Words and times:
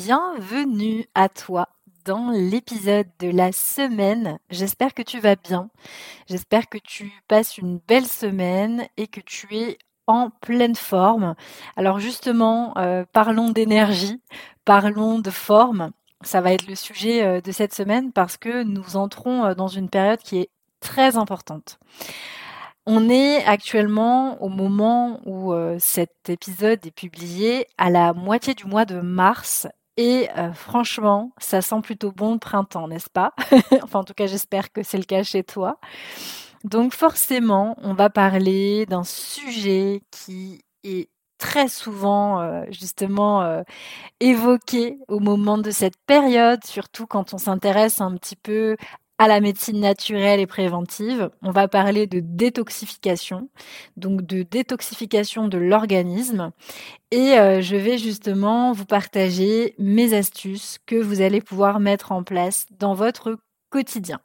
Bienvenue 0.00 1.06
à 1.16 1.28
toi 1.28 1.70
dans 2.04 2.30
l'épisode 2.30 3.08
de 3.18 3.30
la 3.30 3.50
semaine. 3.50 4.38
J'espère 4.48 4.94
que 4.94 5.02
tu 5.02 5.18
vas 5.18 5.34
bien. 5.34 5.70
J'espère 6.28 6.68
que 6.68 6.78
tu 6.78 7.10
passes 7.26 7.58
une 7.58 7.80
belle 7.88 8.06
semaine 8.06 8.86
et 8.96 9.08
que 9.08 9.18
tu 9.18 9.56
es 9.56 9.76
en 10.06 10.30
pleine 10.30 10.76
forme. 10.76 11.34
Alors 11.76 11.98
justement, 11.98 12.78
euh, 12.78 13.04
parlons 13.12 13.50
d'énergie, 13.50 14.22
parlons 14.64 15.18
de 15.18 15.30
forme. 15.30 15.90
Ça 16.22 16.40
va 16.40 16.52
être 16.52 16.68
le 16.68 16.76
sujet 16.76 17.24
euh, 17.24 17.40
de 17.40 17.50
cette 17.50 17.74
semaine 17.74 18.12
parce 18.12 18.36
que 18.36 18.62
nous 18.62 18.96
entrons 18.96 19.46
euh, 19.46 19.54
dans 19.54 19.66
une 19.66 19.90
période 19.90 20.20
qui 20.20 20.38
est 20.38 20.50
très 20.78 21.16
importante. 21.16 21.80
On 22.86 23.10
est 23.10 23.44
actuellement 23.44 24.40
au 24.40 24.48
moment 24.48 25.20
où 25.26 25.52
cet 25.78 26.30
épisode 26.30 26.86
est 26.86 26.90
publié 26.90 27.66
à 27.76 27.90
la 27.90 28.14
moitié 28.14 28.54
du 28.54 28.64
mois 28.64 28.86
de 28.86 29.00
mars 29.00 29.66
et 29.98 30.28
euh, 30.38 30.52
franchement, 30.52 31.32
ça 31.38 31.60
sent 31.60 31.80
plutôt 31.82 32.12
bon 32.12 32.34
le 32.34 32.38
printemps, 32.38 32.86
n'est-ce 32.86 33.10
pas? 33.10 33.34
Enfin, 33.82 33.98
en 33.98 34.04
tout 34.04 34.14
cas, 34.14 34.28
j'espère 34.28 34.72
que 34.72 34.84
c'est 34.84 34.96
le 34.96 35.02
cas 35.02 35.24
chez 35.24 35.42
toi. 35.42 35.80
Donc 36.62 36.94
forcément, 36.94 37.76
on 37.82 37.94
va 37.94 38.08
parler 38.08 38.86
d'un 38.86 39.02
sujet 39.02 40.02
qui 40.12 40.62
est 40.84 41.10
très 41.38 41.66
souvent 41.68 42.40
euh, 42.40 42.64
justement 42.70 43.42
euh, 43.42 43.62
évoqué 44.20 44.98
au 45.08 45.18
moment 45.18 45.58
de 45.58 45.72
cette 45.72 45.96
période, 46.06 46.64
surtout 46.64 47.06
quand 47.08 47.34
on 47.34 47.38
s'intéresse 47.38 48.00
un 48.00 48.14
petit 48.16 48.36
peu 48.36 48.76
à 49.18 49.28
la 49.28 49.40
médecine 49.40 49.80
naturelle 49.80 50.40
et 50.40 50.46
préventive. 50.46 51.30
On 51.42 51.50
va 51.50 51.68
parler 51.68 52.06
de 52.06 52.20
détoxification, 52.20 53.50
donc 53.96 54.22
de 54.22 54.42
détoxification 54.42 55.48
de 55.48 55.58
l'organisme. 55.58 56.52
Et 57.10 57.38
euh, 57.38 57.60
je 57.60 57.76
vais 57.76 57.98
justement 57.98 58.72
vous 58.72 58.86
partager 58.86 59.74
mes 59.78 60.14
astuces 60.14 60.78
que 60.86 60.96
vous 60.96 61.20
allez 61.20 61.40
pouvoir 61.40 61.80
mettre 61.80 62.12
en 62.12 62.22
place 62.22 62.66
dans 62.78 62.94
votre 62.94 63.38
quotidien. 63.70 64.20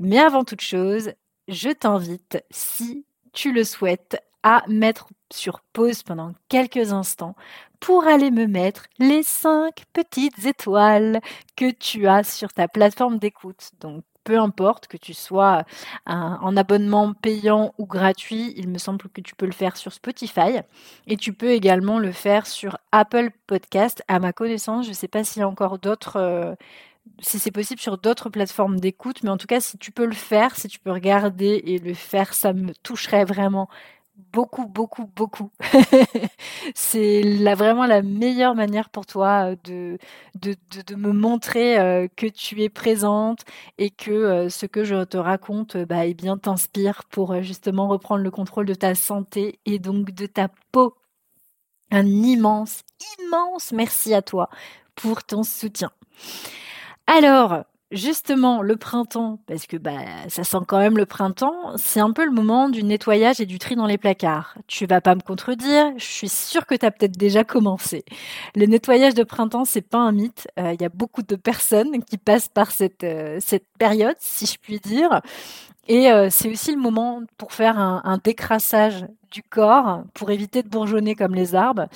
Mais 0.00 0.18
avant 0.18 0.44
toute 0.44 0.60
chose, 0.60 1.12
je 1.48 1.70
t'invite, 1.70 2.42
si 2.50 3.06
tu 3.32 3.52
le 3.52 3.64
souhaites, 3.64 4.18
à 4.42 4.64
mettre 4.68 5.08
sur 5.32 5.60
pause 5.72 6.02
pendant 6.02 6.32
quelques 6.48 6.92
instants 6.92 7.36
pour 7.80 8.06
aller 8.06 8.30
me 8.30 8.46
mettre 8.46 8.86
les 8.98 9.22
cinq 9.22 9.84
petites 9.92 10.44
étoiles 10.44 11.20
que 11.56 11.70
tu 11.70 12.06
as 12.06 12.24
sur 12.24 12.52
ta 12.52 12.68
plateforme 12.68 13.18
d'écoute. 13.18 13.70
Donc 13.80 14.02
peu 14.24 14.38
importe 14.38 14.86
que 14.86 14.96
tu 14.96 15.14
sois 15.14 15.64
en 16.06 16.56
abonnement 16.56 17.12
payant 17.14 17.74
ou 17.78 17.86
gratuit, 17.86 18.54
il 18.56 18.68
me 18.68 18.78
semble 18.78 19.08
que 19.08 19.20
tu 19.20 19.34
peux 19.34 19.46
le 19.46 19.52
faire 19.52 19.76
sur 19.76 19.92
Spotify 19.92 20.60
et 21.06 21.16
tu 21.16 21.32
peux 21.32 21.50
également 21.50 21.98
le 21.98 22.12
faire 22.12 22.46
sur 22.46 22.78
Apple 22.92 23.30
Podcast. 23.46 24.02
À 24.08 24.18
ma 24.18 24.32
connaissance, 24.32 24.84
je 24.84 24.90
ne 24.90 24.94
sais 24.94 25.08
pas 25.08 25.24
s'il 25.24 25.40
y 25.40 25.42
a 25.42 25.48
encore 25.48 25.78
d'autres, 25.78 26.16
euh, 26.16 26.54
si 27.20 27.38
c'est 27.38 27.50
possible 27.50 27.80
sur 27.80 27.98
d'autres 27.98 28.30
plateformes 28.30 28.78
d'écoute, 28.80 29.22
mais 29.22 29.30
en 29.30 29.36
tout 29.36 29.46
cas, 29.46 29.60
si 29.60 29.78
tu 29.78 29.92
peux 29.92 30.06
le 30.06 30.12
faire, 30.12 30.56
si 30.56 30.68
tu 30.68 30.78
peux 30.78 30.92
regarder 30.92 31.62
et 31.66 31.78
le 31.78 31.94
faire, 31.94 32.34
ça 32.34 32.52
me 32.52 32.72
toucherait 32.82 33.24
vraiment 33.24 33.68
beaucoup, 34.16 34.66
beaucoup, 34.66 35.06
beaucoup. 35.16 35.50
c'est 36.74 37.22
la, 37.22 37.54
vraiment 37.54 37.86
la 37.86 38.02
meilleure 38.02 38.54
manière 38.54 38.90
pour 38.90 39.06
toi 39.06 39.52
euh, 39.52 39.56
de, 39.64 39.98
de, 40.86 40.94
me 40.94 41.12
montrer 41.12 41.78
euh, 41.78 42.08
que 42.16 42.26
tu 42.26 42.62
es 42.62 42.68
présente 42.68 43.40
et 43.78 43.90
que 43.90 44.10
euh, 44.10 44.48
ce 44.48 44.66
que 44.66 44.84
je 44.84 45.04
te 45.04 45.16
raconte 45.16 45.76
bah, 45.76 46.06
eh 46.06 46.14
bien 46.14 46.38
t'inspire 46.38 47.04
pour 47.10 47.40
justement 47.42 47.88
reprendre 47.88 48.22
le 48.22 48.30
contrôle 48.30 48.66
de 48.66 48.74
ta 48.74 48.94
santé 48.94 49.58
et 49.66 49.78
donc 49.78 50.10
de 50.10 50.26
ta 50.26 50.48
peau. 50.72 50.94
Un 51.90 52.06
immense, 52.06 52.82
immense 53.18 53.72
merci 53.72 54.14
à 54.14 54.22
toi 54.22 54.48
pour 54.94 55.24
ton 55.24 55.42
soutien. 55.42 55.90
Alors, 57.06 57.64
justement 57.92 58.62
le 58.62 58.76
printemps, 58.76 59.38
parce 59.46 59.66
que 59.66 59.76
bah 59.76 59.98
ça 60.28 60.44
sent 60.44 60.58
quand 60.66 60.78
même 60.78 60.96
le 60.96 61.06
printemps, 61.06 61.76
c'est 61.76 62.00
un 62.00 62.10
peu 62.10 62.24
le 62.24 62.32
moment 62.32 62.68
du 62.68 62.82
nettoyage 62.82 63.40
et 63.40 63.46
du 63.46 63.58
tri 63.58 63.76
dans 63.76 63.86
les 63.86 63.98
placards. 63.98 64.56
Tu 64.66 64.86
vas 64.86 65.00
pas 65.00 65.14
me 65.14 65.20
contredire, 65.20 65.92
je 65.96 66.04
suis 66.04 66.28
sûre 66.28 66.66
que 66.66 66.74
tu 66.74 66.90
peut-être 66.90 67.16
déjà 67.16 67.44
commencé. 67.44 68.04
Le 68.56 68.66
nettoyage 68.66 69.14
de 69.14 69.22
printemps, 69.22 69.64
c'est 69.64 69.86
pas 69.86 69.98
un 69.98 70.12
mythe. 70.12 70.48
Euh, 70.58 70.72
il 70.72 70.82
y 70.82 70.84
a 70.84 70.88
beaucoup 70.88 71.22
de 71.22 71.36
personnes 71.36 72.02
qui 72.04 72.18
passent 72.18 72.48
par 72.48 72.70
cette 72.70 73.04
euh, 73.04 73.38
cette 73.40 73.66
période, 73.78 74.16
si 74.18 74.46
je 74.46 74.58
puis 74.60 74.80
dire. 74.80 75.20
Et 75.88 76.10
euh, 76.10 76.28
c'est 76.30 76.50
aussi 76.50 76.72
le 76.72 76.80
moment 76.80 77.22
pour 77.38 77.52
faire 77.52 77.78
un, 77.78 78.02
un 78.04 78.18
décrassage 78.18 79.04
du 79.32 79.42
corps 79.42 80.04
pour 80.14 80.30
éviter 80.30 80.62
de 80.62 80.68
bourgeonner 80.68 81.14
comme 81.14 81.34
les 81.34 81.54
arbres. 81.54 81.86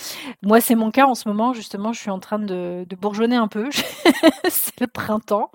Moi, 0.42 0.60
c'est 0.60 0.74
mon 0.74 0.91
cas 0.91 1.06
en 1.06 1.14
ce 1.14 1.28
moment. 1.28 1.52
Justement, 1.52 1.92
je 1.92 2.00
suis 2.00 2.10
en 2.10 2.19
train 2.19 2.38
de, 2.38 2.84
de 2.88 2.97
bourgeonner 2.97 3.36
un 3.36 3.48
peu. 3.48 3.69
c'est 4.48 4.80
le 4.80 4.86
printemps. 4.86 5.50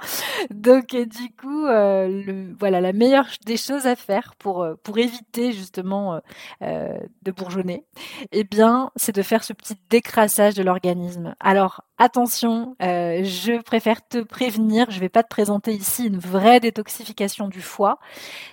Donc, 0.51 0.95
du 0.95 1.33
coup, 1.35 1.65
euh, 1.65 2.07
le, 2.07 2.55
voilà, 2.57 2.79
la 2.81 2.93
meilleure 2.93 3.27
des 3.45 3.57
choses 3.57 3.87
à 3.87 3.95
faire 3.95 4.35
pour, 4.37 4.61
euh, 4.61 4.75
pour 4.83 4.97
éviter 4.99 5.51
justement 5.51 6.21
euh, 6.61 6.97
de 7.23 7.31
bourgeonner, 7.31 7.83
eh 8.31 8.43
bien, 8.43 8.91
c'est 8.95 9.15
de 9.15 9.21
faire 9.21 9.43
ce 9.43 9.53
petit 9.53 9.75
décrassage 9.89 10.53
de 10.53 10.63
l'organisme. 10.63 11.35
Alors, 11.39 11.83
attention, 12.01 12.75
je 12.79 13.61
préfère 13.61 14.05
te 14.07 14.19
prévenir. 14.19 14.87
Je 14.89 14.95
ne 14.95 15.01
vais 15.01 15.09
pas 15.09 15.23
te 15.23 15.29
présenter 15.29 15.73
ici 15.73 16.07
une 16.07 16.17
vraie 16.17 16.59
détoxification 16.59 17.47
du 17.47 17.61
foie. 17.61 17.99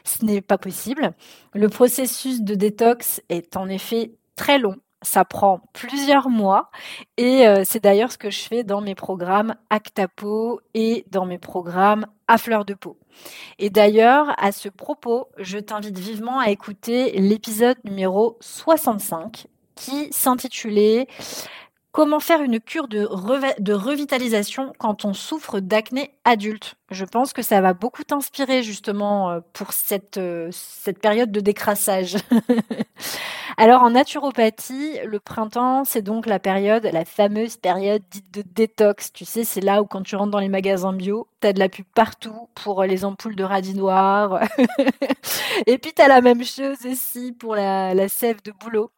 Ce 0.05 0.25
n'est 0.25 0.41
pas 0.41 0.59
possible. 0.59 1.15
Le 1.55 1.69
processus 1.69 2.43
de 2.43 2.55
détox 2.55 3.23
est 3.29 3.57
en 3.57 3.69
effet 3.69 4.13
très 4.37 4.59
long. 4.59 4.77
Ça 5.03 5.25
prend 5.25 5.61
plusieurs 5.73 6.29
mois 6.29 6.71
et 7.17 7.47
euh, 7.47 7.63
c'est 7.65 7.83
d'ailleurs 7.83 8.11
ce 8.11 8.19
que 8.19 8.31
je 8.31 8.41
fais 8.41 8.65
dans 8.65 8.81
mes 8.81 8.97
programmes 8.97 9.55
Actapo 9.71 10.61
et 10.75 11.05
dans 11.13 11.25
mes 11.25 11.39
programmes 11.39 12.07
à 12.27 12.37
fleur 12.37 12.65
de 12.65 12.75
peau. 12.75 12.99
Et 13.61 13.71
d'ailleurs, 13.71 14.35
à 14.39 14.51
ce 14.51 14.69
propos, 14.69 15.29
je 15.39 15.59
t'invite 15.59 15.99
vivement 15.99 16.41
à 16.41 16.51
écouter 16.51 17.13
l'épisode 17.13 17.77
numéro 17.85 18.39
65 18.41 19.47
qui 19.77 20.09
s'intitulait 20.11 21.07
Comment 21.99 22.21
faire 22.21 22.43
une 22.43 22.61
cure 22.61 22.87
de, 22.87 23.05
revitalisation 23.75 24.73
quand 24.79 25.05
on 25.05 25.15
souffre 25.15 25.59
d'acné 25.59 26.15
adulte? 26.25 26.77
Je 26.91 27.05
pense 27.05 27.35
que 27.35 27.43
ça 27.43 27.61
va 27.61 27.75
beaucoup 27.75 28.03
t'inspirer 28.03 28.63
justement 28.63 29.31
euh, 29.31 29.41
pour 29.53 29.75
cette, 29.75 30.17
euh, 30.17 30.49
cette 30.53 31.01
période 31.01 31.31
de 31.31 31.41
décrassage. 31.41 32.17
Alors 33.59 33.83
en 33.83 33.91
naturopathie, 33.91 34.99
le 35.05 35.21
printemps, 35.21 35.85
c'est 35.85 36.01
donc 36.01 36.25
la 36.27 36.39
période, 36.39 36.89
la 36.91 37.05
fameuse 37.05 37.59
période 37.59 38.03
dite 38.11 38.33
de 38.33 38.43
détox. 38.43 39.13
Tu 39.13 39.27
sais, 39.27 39.45
c'est 39.45 39.61
là 39.61 39.83
où 39.83 39.85
quand 39.85 40.03
tu 40.03 40.17
rentres 40.17 40.31
dans 40.31 40.39
les 40.39 40.49
magasins 40.49 40.95
bio, 40.95 41.29
tu 41.43 41.49
as 41.49 41.53
de 41.53 41.59
la 41.59 41.69
pub 41.69 41.85
partout 41.95 42.49
pour 42.55 42.83
les 42.85 43.05
ampoules 43.05 43.37
de 43.37 43.45
radis 43.45 43.75
noirs. 43.75 44.41
Et 45.67 45.77
puis 45.77 45.93
tu 45.93 46.01
as 46.01 46.09
la 46.09 46.23
même 46.23 46.45
chose 46.45 46.87
aussi 46.87 47.33
pour 47.33 47.55
la, 47.55 47.93
la 47.95 48.09
sève 48.09 48.43
de 48.45 48.53
bouleau. 48.53 48.91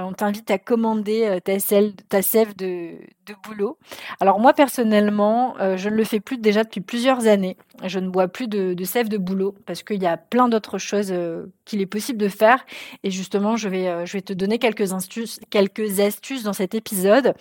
On 0.00 0.12
t'invite 0.12 0.50
à 0.50 0.58
commander 0.58 1.24
euh, 1.24 1.40
ta, 1.40 1.58
sève, 1.58 2.54
de, 2.56 2.92
de 3.26 3.34
boulot. 3.44 3.78
Alors 4.20 4.38
moi 4.38 4.52
personnellement, 4.52 5.56
euh, 5.58 5.76
je 5.76 5.88
ne 5.88 5.96
le 5.96 6.04
fais 6.04 6.20
plus 6.20 6.38
déjà 6.38 6.62
depuis 6.62 6.80
plusieurs 6.80 7.26
années 7.26 7.37
années. 7.38 7.56
Je 7.84 7.98
ne 7.98 8.08
bois 8.08 8.28
plus 8.28 8.48
de, 8.48 8.74
sève 8.84 9.08
de 9.08 9.18
boulot 9.18 9.54
parce 9.66 9.82
qu'il 9.82 10.02
y 10.02 10.06
a 10.06 10.16
plein 10.16 10.48
d'autres 10.48 10.78
choses 10.78 11.10
euh, 11.10 11.46
qu'il 11.66 11.80
est 11.80 11.86
possible 11.86 12.18
de 12.18 12.28
faire. 12.28 12.64
Et 13.04 13.10
justement, 13.10 13.56
je 13.56 13.68
vais, 13.68 13.88
euh, 13.88 14.06
je 14.06 14.14
vais 14.14 14.22
te 14.22 14.32
donner 14.32 14.58
quelques 14.58 14.94
astuces, 14.94 15.38
quelques 15.50 16.00
astuces 16.00 16.42
dans 16.42 16.52
cet 16.52 16.74
épisode. 16.74 17.34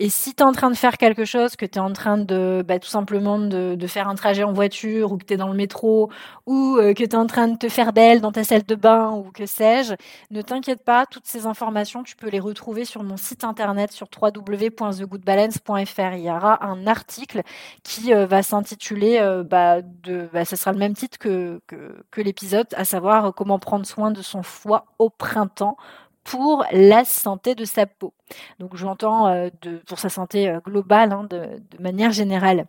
Et 0.00 0.08
si 0.08 0.34
tu 0.34 0.42
es 0.42 0.46
en 0.46 0.52
train 0.52 0.70
de 0.70 0.76
faire 0.76 0.98
quelque 0.98 1.24
chose, 1.24 1.56
que 1.56 1.66
tu 1.66 1.78
es 1.78 1.82
en 1.82 1.92
train 1.92 2.18
de 2.18 2.64
bah, 2.66 2.78
tout 2.78 2.88
simplement 2.88 3.38
de, 3.38 3.76
de, 3.76 3.86
faire 3.86 4.08
un 4.08 4.16
trajet 4.16 4.42
en 4.42 4.52
voiture 4.52 5.12
ou 5.12 5.18
que 5.18 5.24
tu 5.24 5.34
es 5.34 5.36
dans 5.36 5.48
le 5.48 5.54
métro 5.54 6.10
ou 6.46 6.76
que 6.76 6.92
tu 6.92 7.02
es 7.04 7.14
en 7.14 7.26
train 7.26 7.48
de 7.48 7.56
te 7.56 7.68
faire 7.68 7.92
belle 7.92 8.20
dans 8.20 8.32
ta 8.32 8.44
salle 8.44 8.64
de 8.64 8.74
bain 8.74 9.10
ou 9.12 9.30
que 9.30 9.46
sais-je, 9.46 9.94
ne 10.30 10.42
t'inquiète 10.42 10.84
pas, 10.84 11.06
toutes 11.06 11.26
ces 11.26 11.46
informations, 11.46 12.02
tu 12.02 12.16
peux 12.16 12.28
les 12.28 12.40
retrouver 12.40 12.84
sur 12.84 13.02
mon 13.02 13.16
site 13.16 13.44
internet 13.44 13.92
sur 13.92 14.08
www.thegoodbody 14.20 15.28
balance.fr. 15.28 16.14
Il 16.14 16.24
y 16.24 16.30
aura 16.30 16.64
un 16.64 16.86
article 16.86 17.42
qui 17.82 18.14
euh, 18.14 18.26
va 18.26 18.42
s'intituler, 18.42 19.18
euh, 19.20 19.44
bah, 19.44 19.77
de, 19.82 20.28
bah, 20.32 20.44
ce 20.44 20.56
sera 20.56 20.72
le 20.72 20.78
même 20.78 20.94
titre 20.94 21.18
que, 21.18 21.60
que, 21.66 22.20
l'épisode, 22.20 22.66
à 22.74 22.84
savoir 22.84 23.26
euh, 23.26 23.32
comment 23.32 23.58
prendre 23.58 23.86
soin 23.86 24.10
de 24.10 24.22
son 24.22 24.42
foie 24.42 24.86
au 24.98 25.10
printemps 25.10 25.76
pour 26.24 26.64
la 26.72 27.04
santé 27.04 27.54
de 27.54 27.64
sa 27.64 27.86
peau. 27.86 28.12
Donc 28.58 28.76
j'entends 28.76 29.48
de, 29.62 29.78
pour 29.86 29.98
sa 29.98 30.10
santé 30.10 30.54
globale, 30.64 31.12
hein, 31.12 31.24
de, 31.24 31.62
de, 31.70 31.82
manière 31.82 32.12
générale. 32.12 32.66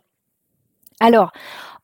Alors, 1.00 1.32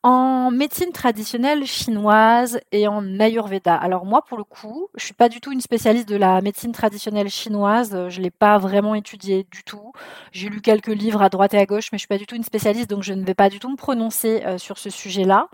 en 0.06 0.52
médecine 0.52 0.92
traditionnelle 0.92 1.66
chinoise 1.66 2.60
et 2.70 2.86
en 2.86 3.18
ayurveda. 3.18 3.74
Alors 3.74 4.06
moi, 4.06 4.22
pour 4.22 4.38
le 4.38 4.44
coup, 4.44 4.86
je 4.94 5.04
suis 5.04 5.14
pas 5.14 5.28
du 5.28 5.40
tout 5.40 5.50
une 5.50 5.60
spécialiste 5.60 6.08
de 6.08 6.14
la 6.14 6.40
médecine 6.42 6.70
traditionnelle 6.70 7.28
chinoise. 7.28 8.08
Je 8.08 8.20
l'ai 8.20 8.30
pas 8.30 8.56
vraiment 8.58 8.94
étudiée 8.94 9.48
du 9.50 9.64
tout. 9.64 9.90
J'ai 10.30 10.48
lu 10.48 10.60
quelques 10.60 10.94
livres 10.94 11.22
à 11.22 11.28
droite 11.28 11.54
et 11.54 11.58
à 11.58 11.66
gauche, 11.66 11.88
mais 11.90 11.98
je 11.98 12.02
suis 12.02 12.06
pas 12.06 12.18
du 12.18 12.26
tout 12.26 12.36
une 12.36 12.44
spécialiste, 12.44 12.88
donc 12.88 13.02
je 13.02 13.14
ne 13.14 13.24
vais 13.24 13.34
pas 13.34 13.48
du 13.48 13.58
tout 13.58 13.68
me 13.68 13.74
prononcer 13.74 14.44
euh, 14.46 14.58
sur 14.58 14.78
ce 14.78 14.90
sujet-là. 14.90 15.48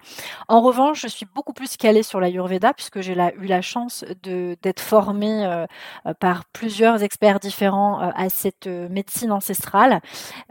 En 0.48 0.60
revanche, 0.60 1.00
je 1.00 1.08
suis 1.08 1.26
beaucoup 1.34 1.54
plus 1.54 1.78
calée 1.78 2.02
sur 2.02 2.20
l'ayurveda 2.20 2.74
puisque 2.74 3.00
j'ai 3.00 3.14
eu 3.14 3.46
la 3.46 3.62
chance 3.62 4.04
d'être 4.22 4.80
formée 4.80 5.46
euh, 5.46 5.64
euh, 6.04 6.12
par 6.12 6.44
plusieurs 6.44 7.02
experts 7.02 7.40
différents 7.40 8.00
à 8.00 8.28
cette 8.28 8.66
médecine 8.66 9.32
ancestrale. 9.32 10.02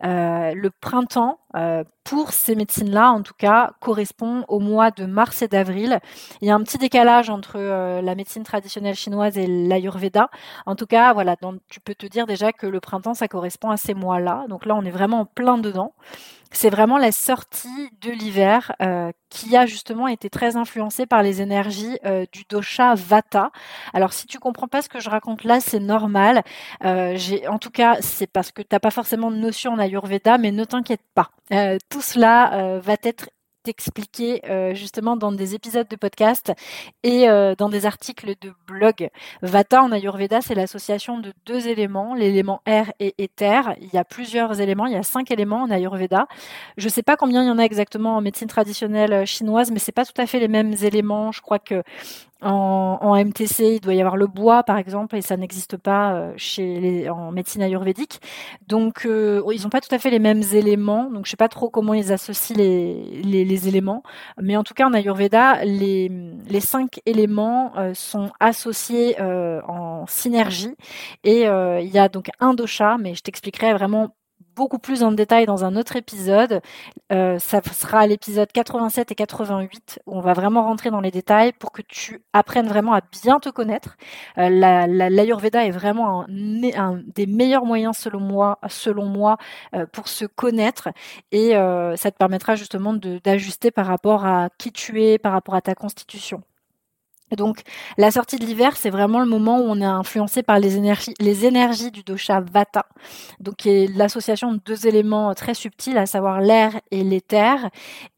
le 0.01 0.69
printemps 0.69 1.37
euh, 1.55 1.83
pour 2.03 2.31
ces 2.31 2.55
médecines-là, 2.55 3.11
en 3.11 3.21
tout 3.21 3.33
cas, 3.37 3.73
correspond 3.91 4.45
au 4.47 4.59
mois 4.59 4.89
de 4.89 5.05
mars 5.05 5.41
et 5.41 5.49
d'avril. 5.49 5.99
Il 6.41 6.47
y 6.47 6.51
a 6.51 6.55
un 6.55 6.63
petit 6.63 6.77
décalage 6.77 7.29
entre 7.29 7.57
euh, 7.57 8.01
la 8.01 8.15
médecine 8.15 8.43
traditionnelle 8.43 8.95
chinoise 8.95 9.37
et 9.37 9.47
l'ayurveda. 9.47 10.29
En 10.65 10.77
tout 10.77 10.85
cas, 10.85 11.11
voilà, 11.11 11.35
tu 11.67 11.81
peux 11.81 11.93
te 11.93 12.05
dire 12.05 12.25
déjà 12.25 12.53
que 12.53 12.67
le 12.67 12.79
printemps, 12.79 13.13
ça 13.13 13.27
correspond 13.27 13.69
à 13.69 13.75
ces 13.75 13.93
mois-là. 13.93 14.45
Donc 14.47 14.65
là, 14.65 14.75
on 14.75 14.85
est 14.85 14.91
vraiment 14.91 15.19
en 15.19 15.25
plein 15.25 15.57
dedans 15.57 15.93
c'est 16.53 16.69
vraiment 16.69 16.97
la 16.97 17.13
sortie 17.13 17.89
de 18.01 18.11
l'hiver 18.11 18.73
euh, 18.81 19.13
qui 19.29 19.55
a 19.55 19.65
justement 19.65 20.09
été 20.09 20.29
très 20.29 20.57
influencée 20.57 21.05
par 21.05 21.23
les 21.23 21.41
énergies 21.41 21.97
euh, 22.03 22.25
du 22.33 22.43
dosha 22.49 22.93
Vata. 22.93 23.51
Alors 23.93 24.11
si 24.11 24.27
tu 24.27 24.37
comprends 24.37 24.67
pas 24.67 24.81
ce 24.81 24.89
que 24.89 24.99
je 24.99 25.09
raconte 25.09 25.45
là, 25.45 25.61
c'est 25.61 25.79
normal. 25.79 26.43
J'ai, 26.81 27.47
en 27.47 27.57
tout 27.57 27.71
cas, 27.71 27.95
c'est 28.01 28.27
parce 28.27 28.51
que 28.51 28.61
tu 28.61 28.67
n'as 28.73 28.81
pas 28.81 28.91
forcément 28.91 29.31
de 29.31 29.37
notion 29.37 29.71
en 29.71 29.79
Ayurveda, 29.79 30.37
mais 30.37 30.51
ne 30.51 30.65
t'inquiète 30.65 31.05
pas. 31.15 31.29
tout 31.89 32.01
cela 32.01 32.79
va 32.83 32.95
être 33.01 33.29
t'expliquer 33.63 34.41
euh, 34.49 34.73
justement 34.73 35.15
dans 35.15 35.31
des 35.31 35.55
épisodes 35.55 35.87
de 35.87 35.95
podcast 35.95 36.51
et 37.03 37.29
euh, 37.29 37.55
dans 37.55 37.69
des 37.69 37.85
articles 37.85 38.35
de 38.41 38.53
blog. 38.67 39.09
Vata 39.41 39.83
en 39.83 39.91
Ayurveda, 39.91 40.41
c'est 40.41 40.55
l'association 40.55 41.19
de 41.19 41.33
deux 41.45 41.67
éléments, 41.67 42.15
l'élément 42.15 42.61
air 42.65 42.91
et 42.99 43.13
éther. 43.17 43.75
Il 43.81 43.89
y 43.93 43.97
a 43.97 44.03
plusieurs 44.03 44.59
éléments, 44.61 44.85
il 44.85 44.93
y 44.93 44.97
a 44.97 45.03
cinq 45.03 45.31
éléments 45.31 45.63
en 45.63 45.71
Ayurveda. 45.71 46.27
Je 46.77 46.85
ne 46.85 46.91
sais 46.91 47.03
pas 47.03 47.17
combien 47.17 47.43
il 47.43 47.47
y 47.47 47.51
en 47.51 47.59
a 47.59 47.63
exactement 47.63 48.17
en 48.17 48.21
médecine 48.21 48.47
traditionnelle 48.47 49.25
chinoise, 49.25 49.71
mais 49.71 49.79
c'est 49.79 49.91
pas 49.91 50.05
tout 50.05 50.19
à 50.19 50.25
fait 50.25 50.39
les 50.39 50.47
mêmes 50.47 50.73
éléments. 50.81 51.31
Je 51.31 51.41
crois 51.41 51.59
que 51.59 51.83
en, 52.41 53.15
MTC, 53.15 53.75
il 53.75 53.79
doit 53.79 53.93
y 53.93 53.99
avoir 53.99 54.17
le 54.17 54.27
bois, 54.27 54.63
par 54.63 54.77
exemple, 54.77 55.15
et 55.15 55.21
ça 55.21 55.37
n'existe 55.37 55.77
pas 55.77 56.13
euh, 56.13 56.33
chez 56.37 56.79
les, 56.79 57.09
en 57.09 57.31
médecine 57.31 57.61
ayurvédique. 57.61 58.19
Donc, 58.67 59.05
euh, 59.05 59.43
ils 59.53 59.63
n'ont 59.63 59.69
pas 59.69 59.81
tout 59.81 59.93
à 59.93 59.99
fait 59.99 60.09
les 60.09 60.19
mêmes 60.19 60.43
éléments. 60.53 61.09
Donc, 61.09 61.25
je 61.25 61.31
sais 61.31 61.37
pas 61.37 61.49
trop 61.49 61.69
comment 61.69 61.93
ils 61.93 62.11
associent 62.11 62.55
les, 62.57 63.21
les, 63.23 63.45
les 63.45 63.67
éléments. 63.67 64.03
Mais 64.41 64.57
en 64.57 64.63
tout 64.63 64.73
cas, 64.73 64.87
en 64.87 64.93
Ayurveda, 64.93 65.63
les, 65.65 66.09
les 66.47 66.59
cinq 66.61 66.99
éléments 67.05 67.73
euh, 67.77 67.93
sont 67.93 68.31
associés 68.39 69.15
en 69.21 70.05
synergie. 70.07 70.75
Et 71.23 71.41
il 71.43 71.89
y 71.89 71.99
a 71.99 72.09
donc 72.09 72.29
un 72.39 72.53
dosha, 72.53 72.97
mais 72.97 73.13
je 73.15 73.21
t'expliquerai 73.21 73.73
vraiment 73.73 74.15
beaucoup 74.55 74.79
plus 74.79 75.03
en 75.03 75.11
détail 75.11 75.45
dans 75.45 75.65
un 75.65 75.75
autre 75.75 75.95
épisode. 75.95 76.61
Euh, 77.11 77.39
ça 77.39 77.61
sera 77.61 78.07
l'épisode 78.07 78.51
87 78.51 79.11
et 79.11 79.15
88 79.15 79.99
où 80.05 80.17
on 80.17 80.21
va 80.21 80.33
vraiment 80.33 80.63
rentrer 80.63 80.91
dans 80.91 81.01
les 81.01 81.11
détails 81.11 81.53
pour 81.53 81.71
que 81.71 81.81
tu 81.81 82.21
apprennes 82.33 82.67
vraiment 82.67 82.93
à 82.93 83.01
bien 83.23 83.39
te 83.39 83.49
connaître. 83.49 83.97
Euh, 84.37 84.49
L'Ayurveda 84.49 85.65
est 85.65 85.71
vraiment 85.71 86.25
un, 86.27 87.01
des 87.15 87.25
meilleurs 87.25 87.65
moyens 87.65 87.97
selon 87.97 88.19
moi, 88.19 88.59
selon 88.67 89.05
moi 89.05 89.37
euh, 89.75 89.85
pour 89.91 90.07
se 90.07 90.25
connaître 90.25 90.89
et 91.31 91.55
euh, 91.55 91.95
ça 91.95 92.11
te 92.11 92.17
permettra 92.17 92.55
justement 92.55 92.93
d'ajuster 92.93 93.71
par 93.71 93.85
rapport 93.87 94.25
à 94.25 94.49
qui 94.57 94.71
tu 94.71 95.03
es, 95.03 95.17
par 95.17 95.33
rapport 95.33 95.55
à 95.55 95.61
ta 95.61 95.75
constitution. 95.75 96.43
Donc, 97.35 97.61
la 97.97 98.11
sortie 98.11 98.37
de 98.37 98.45
l'hiver, 98.45 98.75
c'est 98.75 98.89
vraiment 98.89 99.19
le 99.19 99.25
moment 99.25 99.59
où 99.59 99.63
on 99.63 99.79
est 99.79 99.85
influencé 99.85 100.43
par 100.43 100.59
les 100.59 100.77
énergies, 100.77 101.13
les 101.19 101.45
énergies 101.45 101.91
du 101.91 102.03
dosha 102.03 102.41
Vata, 102.41 102.85
donc 103.39 103.55
qui 103.57 103.69
est 103.69 103.87
l'association 103.87 104.53
de 104.53 104.59
deux 104.65 104.87
éléments 104.87 105.33
très 105.33 105.53
subtils, 105.53 105.97
à 105.97 106.05
savoir 106.05 106.41
l'air 106.41 106.79
et 106.91 107.03
l'éther. 107.03 107.69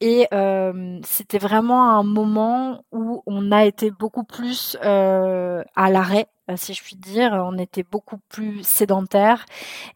Et 0.01 0.27
euh, 0.33 0.99
c'était 1.05 1.37
vraiment 1.37 1.91
un 1.91 2.03
moment 2.03 2.83
où 2.91 3.23
on 3.25 3.51
a 3.51 3.65
été 3.65 3.91
beaucoup 3.91 4.23
plus 4.23 4.77
euh, 4.83 5.63
à 5.75 5.89
l'arrêt 5.89 6.27
euh, 6.51 6.55
si 6.57 6.73
je 6.73 6.83
puis 6.83 6.97
dire, 6.97 7.31
on 7.31 7.57
était 7.57 7.85
beaucoup 7.89 8.17
plus 8.27 8.63
sédentaire 8.63 9.45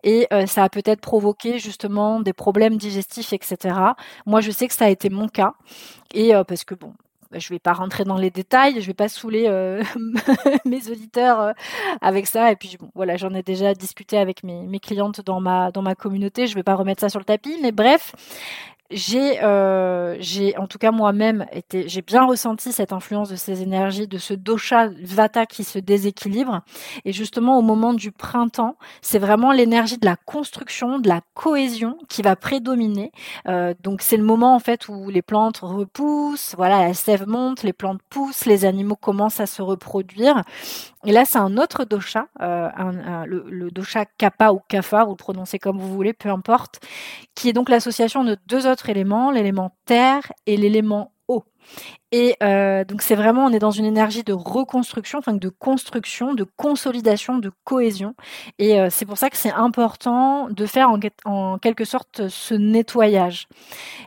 et 0.03 0.29
ça 0.45 0.63
a 0.63 0.69
peut-être 0.69 1.01
provoqué 1.01 1.59
justement 1.59 2.21
des 2.21 2.31
problèmes 2.31 2.77
digestifs, 2.77 3.33
etc. 3.33 3.75
Moi, 4.25 4.39
je 4.39 4.51
sais 4.51 4.69
que 4.69 4.73
ça 4.73 4.85
a 4.85 4.89
été 4.89 5.09
mon 5.09 5.27
cas 5.27 5.55
et 6.13 6.31
parce 6.47 6.63
que 6.63 6.73
bon, 6.73 6.93
bah, 7.37 7.41
je 7.41 7.49
vais 7.49 7.59
pas 7.59 7.73
rentrer 7.73 8.03
dans 8.03 8.17
les 8.17 8.31
détails, 8.31 8.81
je 8.81 8.87
vais 8.87 8.95
pas 8.95 9.09
saouler 9.09 9.45
euh, 9.47 9.83
mes 10.65 10.89
auditeurs 10.89 11.39
euh, 11.39 11.51
avec 12.01 12.25
ça. 12.25 12.51
Et 12.51 12.55
puis 12.55 12.77
bon, 12.79 12.89
voilà, 12.95 13.15
j'en 13.15 13.31
ai 13.35 13.43
déjà 13.43 13.75
discuté 13.75 14.17
avec 14.17 14.43
mes, 14.43 14.79
clientes 14.79 15.21
dans 15.21 15.39
ma 15.39 15.69
dans 15.71 15.83
ma 15.83 15.93
communauté. 15.93 16.47
Je 16.47 16.55
vais 16.55 16.63
pas 16.63 16.73
remettre 16.73 17.01
ça 17.01 17.09
sur 17.09 17.19
le 17.19 17.25
tapis, 17.25 17.55
mais 17.61 17.71
bref, 17.71 18.13
j'ai, 18.89 19.43
euh, 19.43 20.15
en 20.57 20.65
tout 20.65 20.77
cas 20.77 20.91
moi-même 20.91 21.45
j'ai 21.73 22.01
bien 22.01 22.25
ressenti 22.25 22.71
cette 22.71 22.93
influence 22.93 23.29
de 23.29 23.35
ces 23.35 23.61
énergies, 23.61 24.07
de 24.07 24.17
ce 24.17 24.33
dosha 24.33 24.87
vata 25.03 25.45
qui 25.45 25.63
se 25.63 25.77
déséquilibre. 25.77 26.61
Et 27.05 27.11
justement, 27.11 27.59
au 27.59 27.61
moment 27.61 27.93
du 27.93 28.11
printemps, 28.11 28.77
c'est 29.01 29.19
vraiment 29.19 29.51
l'énergie 29.51 29.97
de 29.97 30.05
la 30.05 30.15
construction, 30.15 30.99
de 30.99 31.09
la 31.09 31.21
cohésion 31.33 31.97
qui 32.07 32.21
va 32.21 32.35
prédominer. 32.35 33.11
Donc 33.83 34.01
c'est 34.01 34.17
le 34.17 34.23
moment 34.23 34.55
en 34.55 34.59
fait 34.59 34.87
où 34.87 35.09
les 35.09 35.21
plantes 35.21 35.57
repoussent, 35.57 36.55
voilà, 36.57 36.87
la 36.87 36.93
sève 36.93 37.26
les 37.63 37.73
plantes 37.73 38.01
poussent, 38.09 38.45
les 38.45 38.65
animaux 38.65 38.95
commencent 38.95 39.39
à 39.39 39.45
se 39.45 39.61
reproduire. 39.61 40.43
Et 41.05 41.11
là, 41.11 41.25
c'est 41.25 41.37
un 41.37 41.57
autre 41.57 41.85
dosha, 41.85 42.27
euh, 42.41 42.69
le, 43.25 43.69
dosha 43.71 44.05
kappa 44.05 44.51
ou 44.51 44.59
kapha, 44.67 45.03
vous 45.03 45.11
le 45.11 45.17
prononcez 45.17 45.59
comme 45.59 45.77
vous 45.79 45.93
voulez, 45.93 46.13
peu 46.13 46.29
importe, 46.29 46.79
qui 47.35 47.49
est 47.49 47.53
donc 47.53 47.69
l'association 47.69 48.23
de 48.23 48.37
deux 48.47 48.67
autres 48.67 48.89
éléments, 48.89 49.31
l'élément 49.31 49.75
terre 49.85 50.31
et 50.45 50.57
l'élément 50.57 51.11
eau. 51.27 51.43
Et 52.11 52.35
euh, 52.41 52.85
donc 52.85 53.01
c'est 53.01 53.15
vraiment, 53.15 53.45
on 53.45 53.51
est 53.51 53.59
dans 53.59 53.71
une 53.71 53.85
énergie 53.85 54.23
de 54.23 54.33
reconstruction, 54.33 55.19
enfin 55.19 55.33
de 55.33 55.49
construction, 55.49 56.33
de 56.33 56.43
consolidation, 56.43 57.37
de 57.37 57.51
cohésion. 57.63 58.15
Et 58.59 58.79
euh, 58.79 58.87
c'est 58.89 59.05
pour 59.05 59.17
ça 59.17 59.29
que 59.29 59.37
c'est 59.37 59.51
important 59.51 60.49
de 60.49 60.65
faire 60.65 60.89
en, 61.25 61.57
quelque 61.57 61.85
sorte 61.85 62.27
ce 62.29 62.53
nettoyage. 62.53 63.47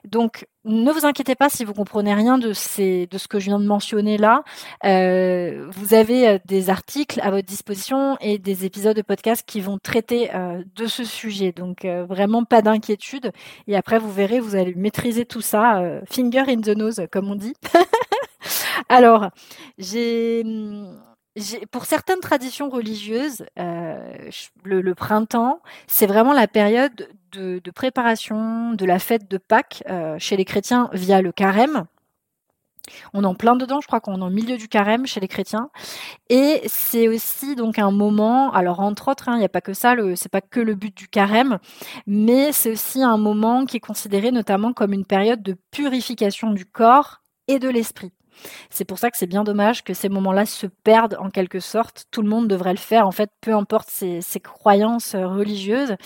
Donc 0.04 0.46
ne 0.64 0.92
vous 0.92 1.06
inquiétez 1.06 1.34
pas 1.34 1.48
si 1.48 1.64
vous 1.64 1.72
comprenez 1.72 2.12
rien 2.12 2.36
de, 2.36 2.52
ces, 2.52 3.06
de 3.06 3.16
ce 3.16 3.28
que 3.28 3.38
je 3.38 3.46
viens 3.46 3.58
de 3.58 3.66
mentionner 3.66 4.18
là. 4.18 4.44
Euh, 4.84 5.66
vous 5.72 5.94
avez 5.94 6.28
euh, 6.28 6.38
des 6.44 6.68
articles 6.68 7.18
à 7.22 7.30
votre 7.30 7.46
disposition 7.46 8.18
et 8.20 8.38
des 8.38 8.66
épisodes 8.66 8.96
de 8.96 9.02
podcast 9.02 9.42
qui 9.46 9.62
vont 9.62 9.78
traiter 9.78 10.34
euh, 10.34 10.62
de 10.76 10.86
ce 10.86 11.04
sujet. 11.04 11.52
Donc 11.52 11.86
euh, 11.86 12.04
vraiment 12.04 12.44
pas 12.44 12.60
d'inquiétude. 12.60 13.32
Et 13.68 13.76
après 13.76 13.98
vous 13.98 14.12
verrez, 14.12 14.38
vous 14.38 14.54
allez 14.54 14.74
maîtriser 14.74 15.24
tout 15.24 15.40
ça, 15.40 15.82
finger 16.10 16.44
in 16.48 16.60
the 16.60 16.76
nose 16.76 17.00
comme 17.10 17.30
on 17.30 17.36
dit. 17.36 17.54
Alors 18.88 19.30
j'ai 19.78 20.44
pour 21.70 21.84
certaines 21.84 22.20
traditions 22.20 22.68
religieuses, 22.68 23.44
euh, 23.58 24.30
le, 24.64 24.94
printemps, 24.94 25.60
c'est 25.86 26.06
vraiment 26.06 26.32
la 26.32 26.48
période 26.48 27.08
de, 27.32 27.60
préparation 27.70 28.72
de 28.72 28.84
la 28.84 28.98
fête 28.98 29.30
de 29.30 29.38
Pâques 29.38 29.84
euh, 29.88 30.16
chez 30.18 30.36
les 30.36 30.44
chrétiens 30.44 30.90
via 30.92 31.22
le 31.22 31.30
carême. 31.30 31.84
On 33.14 33.22
est 33.22 33.26
en 33.26 33.34
plein 33.34 33.54
dedans, 33.54 33.80
je 33.80 33.86
crois 33.86 34.00
qu'on 34.00 34.20
est 34.20 34.24
au 34.24 34.30
milieu 34.30 34.56
du 34.56 34.66
carême 34.66 35.06
chez 35.06 35.20
les 35.20 35.28
chrétiens. 35.28 35.70
Et 36.28 36.60
c'est 36.66 37.06
aussi 37.06 37.54
donc 37.54 37.78
un 37.78 37.92
moment, 37.92 38.52
alors 38.52 38.80
entre 38.80 39.08
autres, 39.08 39.28
hein, 39.28 39.34
il 39.36 39.38
n'y 39.38 39.44
a 39.44 39.50
pas 39.50 39.60
que 39.60 39.74
ça, 39.74 39.94
c'est 40.16 40.30
pas 40.30 40.40
que 40.40 40.58
le 40.58 40.74
but 40.74 40.96
du 40.96 41.06
carême, 41.06 41.58
mais 42.08 42.50
c'est 42.50 42.72
aussi 42.72 43.02
un 43.04 43.16
moment 43.16 43.64
qui 43.64 43.76
est 43.76 43.80
considéré 43.80 44.32
notamment 44.32 44.72
comme 44.72 44.92
une 44.92 45.04
période 45.04 45.42
de 45.42 45.56
purification 45.70 46.50
du 46.50 46.66
corps 46.66 47.20
et 47.46 47.60
de 47.60 47.68
l'esprit. 47.68 48.12
C'est 48.70 48.84
pour 48.84 48.98
ça 48.98 49.10
que 49.10 49.16
c'est 49.16 49.26
bien 49.26 49.44
dommage 49.44 49.84
que 49.84 49.94
ces 49.94 50.08
moments-là 50.08 50.46
se 50.46 50.66
perdent 50.66 51.16
en 51.20 51.30
quelque 51.30 51.60
sorte. 51.60 52.04
Tout 52.10 52.22
le 52.22 52.28
monde 52.28 52.48
devrait 52.48 52.72
le 52.72 52.78
faire, 52.78 53.06
en 53.06 53.12
fait, 53.12 53.30
peu 53.40 53.54
importe 53.54 53.88
ses, 53.90 54.20
croyances 54.42 55.14
euh, 55.14 55.26
religieuses. 55.26 55.96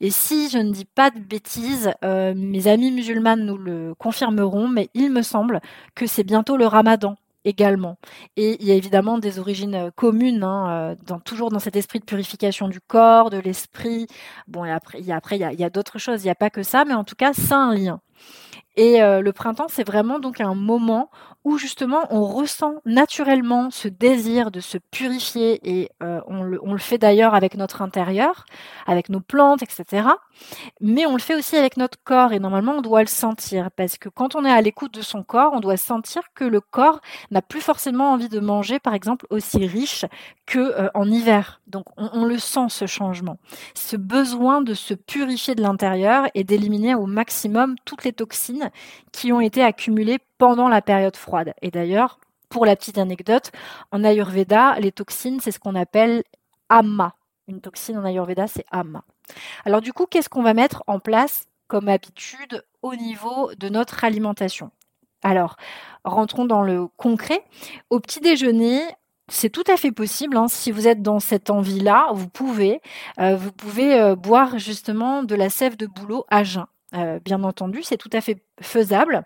Et 0.00 0.10
si 0.10 0.48
je 0.48 0.58
ne 0.58 0.70
dis 0.70 0.84
pas 0.84 1.10
de 1.10 1.18
bêtises, 1.18 1.92
euh, 2.04 2.34
mes 2.36 2.66
amis 2.66 2.90
musulmanes 2.90 3.44
nous 3.44 3.58
le 3.58 3.94
confirmeront, 3.94 4.68
mais 4.68 4.88
il 4.94 5.10
me 5.10 5.22
semble 5.22 5.60
que 5.94 6.06
c'est 6.06 6.24
bientôt 6.24 6.56
le 6.56 6.66
ramadan 6.66 7.16
également. 7.44 7.98
Et 8.36 8.56
il 8.60 8.66
y 8.66 8.72
a 8.72 8.74
évidemment 8.74 9.18
des 9.18 9.38
origines 9.38 9.74
euh, 9.74 9.90
communes, 9.94 10.42
hein, 10.42 10.96
dans, 11.06 11.20
toujours 11.20 11.50
dans 11.50 11.58
cet 11.58 11.76
esprit 11.76 12.00
de 12.00 12.04
purification 12.04 12.68
du 12.68 12.80
corps, 12.80 13.30
de 13.30 13.38
l'esprit. 13.38 14.06
Bon, 14.48 14.64
et 14.64 14.72
après, 14.72 14.98
il 15.00 15.06
y 15.06 15.12
a, 15.12 15.16
après, 15.16 15.36
il 15.36 15.40
y 15.40 15.44
a, 15.44 15.52
y 15.52 15.64
a 15.64 15.70
d'autres 15.70 15.98
choses, 15.98 16.22
il 16.22 16.26
n'y 16.26 16.30
a 16.30 16.36
pas 16.36 16.50
que 16.50 16.62
ça, 16.62 16.84
mais 16.84 16.94
en 16.94 17.04
tout 17.04 17.16
cas, 17.16 17.32
ça 17.32 17.56
a 17.56 17.58
un 17.58 17.74
lien. 17.74 18.00
Et 18.76 18.98
le 18.98 19.30
printemps, 19.30 19.68
c'est 19.68 19.86
vraiment 19.86 20.18
donc 20.18 20.40
un 20.40 20.56
moment 20.56 21.08
où 21.44 21.58
justement 21.58 22.06
on 22.10 22.24
ressent 22.24 22.76
naturellement 22.86 23.70
ce 23.70 23.88
désir 23.88 24.50
de 24.50 24.60
se 24.60 24.78
purifier 24.78 25.60
et 25.62 25.90
euh, 26.02 26.20
on, 26.26 26.42
le, 26.42 26.78
fait 26.78 26.96
d'ailleurs 26.96 27.34
avec 27.34 27.54
notre 27.54 27.82
intérieur, 27.82 28.46
avec 28.86 29.10
nos 29.10 29.20
plantes, 29.20 29.62
etc. 29.62 30.08
Mais 30.80 31.04
on 31.06 31.12
le 31.12 31.20
fait 31.20 31.34
aussi 31.34 31.56
avec 31.56 31.76
notre 31.76 31.98
corps 32.02 32.32
et 32.32 32.40
normalement 32.40 32.76
on 32.78 32.82
doit 32.82 33.02
le 33.02 33.08
sentir 33.08 33.70
parce 33.70 33.98
que 33.98 34.08
quand 34.08 34.34
on 34.34 34.44
est 34.44 34.50
à 34.50 34.62
l'écoute 34.62 34.94
de 34.94 35.02
son 35.02 35.22
corps, 35.22 35.52
on 35.52 35.60
doit 35.60 35.76
sentir 35.76 36.22
que 36.34 36.44
le 36.44 36.60
corps 36.60 37.00
n'a 37.30 37.42
plus 37.42 37.60
forcément 37.60 38.12
envie 38.12 38.30
de 38.30 38.40
manger 38.40 38.78
par 38.78 38.94
exemple 38.94 39.26
aussi 39.28 39.66
riche 39.66 40.06
que 40.46 40.58
euh, 40.58 40.88
en 40.94 41.10
hiver. 41.10 41.60
Donc 41.66 41.84
on, 41.98 42.08
on 42.14 42.24
le 42.24 42.38
sent 42.38 42.68
ce 42.70 42.86
changement, 42.86 43.38
ce 43.74 43.96
besoin 43.96 44.62
de 44.62 44.72
se 44.72 44.94
purifier 44.94 45.54
de 45.54 45.62
l'intérieur 45.62 46.26
et 46.34 46.42
d'éliminer 46.42 46.94
au 46.94 47.06
maximum 47.06 47.76
toutes 47.84 48.04
les 48.04 48.12
toxines 48.14 48.70
qui 49.12 49.30
ont 49.32 49.40
été 49.40 49.62
accumulées 49.62 50.18
pendant 50.38 50.68
la 50.68 50.82
période 50.82 51.16
froide. 51.16 51.33
Et 51.62 51.70
d'ailleurs, 51.70 52.18
pour 52.48 52.66
la 52.66 52.76
petite 52.76 52.98
anecdote, 52.98 53.50
en 53.90 54.04
Ayurveda, 54.04 54.78
les 54.78 54.92
toxines, 54.92 55.40
c'est 55.40 55.50
ce 55.50 55.58
qu'on 55.58 55.74
appelle 55.74 56.22
ama. 56.68 57.14
Une 57.48 57.60
toxine 57.60 57.98
en 57.98 58.04
Ayurveda, 58.04 58.46
c'est 58.46 58.64
ama. 58.70 59.02
Alors 59.64 59.80
du 59.80 59.92
coup, 59.92 60.06
qu'est-ce 60.06 60.28
qu'on 60.28 60.42
va 60.42 60.54
mettre 60.54 60.82
en 60.86 60.98
place 60.98 61.46
comme 61.66 61.88
habitude 61.88 62.64
au 62.82 62.94
niveau 62.94 63.52
de 63.54 63.68
notre 63.68 64.04
alimentation? 64.04 64.70
Alors, 65.22 65.56
rentrons 66.04 66.44
dans 66.44 66.62
le 66.62 66.86
concret. 66.96 67.42
Au 67.90 67.98
petit 67.98 68.20
déjeuner, 68.20 68.82
c'est 69.28 69.48
tout 69.48 69.64
à 69.68 69.76
fait 69.76 69.92
possible. 69.92 70.36
Hein. 70.36 70.48
Si 70.48 70.70
vous 70.70 70.86
êtes 70.86 71.02
dans 71.02 71.18
cette 71.18 71.50
envie-là, 71.50 72.10
vous 72.12 72.28
pouvez, 72.28 72.80
euh, 73.18 73.34
vous 73.34 73.52
pouvez 73.52 73.98
euh, 73.98 74.14
boire 74.14 74.58
justement 74.58 75.22
de 75.22 75.34
la 75.34 75.48
sève 75.48 75.76
de 75.76 75.86
bouleau 75.86 76.26
à 76.30 76.44
jeun. 76.44 76.66
Euh, 76.94 77.18
bien 77.24 77.42
entendu, 77.42 77.82
c'est 77.82 77.96
tout 77.96 78.10
à 78.12 78.20
fait 78.20 78.40
faisable. 78.60 79.24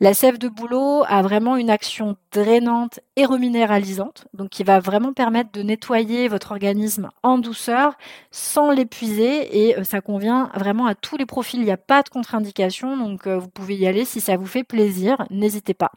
La 0.00 0.14
sève 0.14 0.38
de 0.38 0.48
bouleau 0.48 1.04
a 1.06 1.20
vraiment 1.20 1.56
une 1.56 1.68
action 1.68 2.16
drainante 2.32 3.00
et 3.16 3.26
reminéralisante, 3.26 4.26
donc 4.32 4.48
qui 4.48 4.64
va 4.64 4.80
vraiment 4.80 5.12
permettre 5.12 5.52
de 5.52 5.62
nettoyer 5.62 6.28
votre 6.28 6.52
organisme 6.52 7.10
en 7.22 7.36
douceur 7.36 7.98
sans 8.30 8.70
l'épuiser 8.70 9.68
et 9.68 9.78
euh, 9.78 9.84
ça 9.84 10.00
convient 10.00 10.50
vraiment 10.54 10.86
à 10.86 10.94
tous 10.94 11.18
les 11.18 11.26
profils. 11.26 11.60
Il 11.60 11.66
n'y 11.66 11.70
a 11.70 11.76
pas 11.76 12.02
de 12.02 12.08
contre-indication, 12.08 12.96
donc 12.96 13.26
euh, 13.26 13.38
vous 13.38 13.48
pouvez 13.48 13.76
y 13.76 13.86
aller 13.86 14.06
si 14.06 14.20
ça 14.20 14.36
vous 14.38 14.46
fait 14.46 14.64
plaisir, 14.64 15.26
n'hésitez 15.30 15.74
pas. 15.74 15.92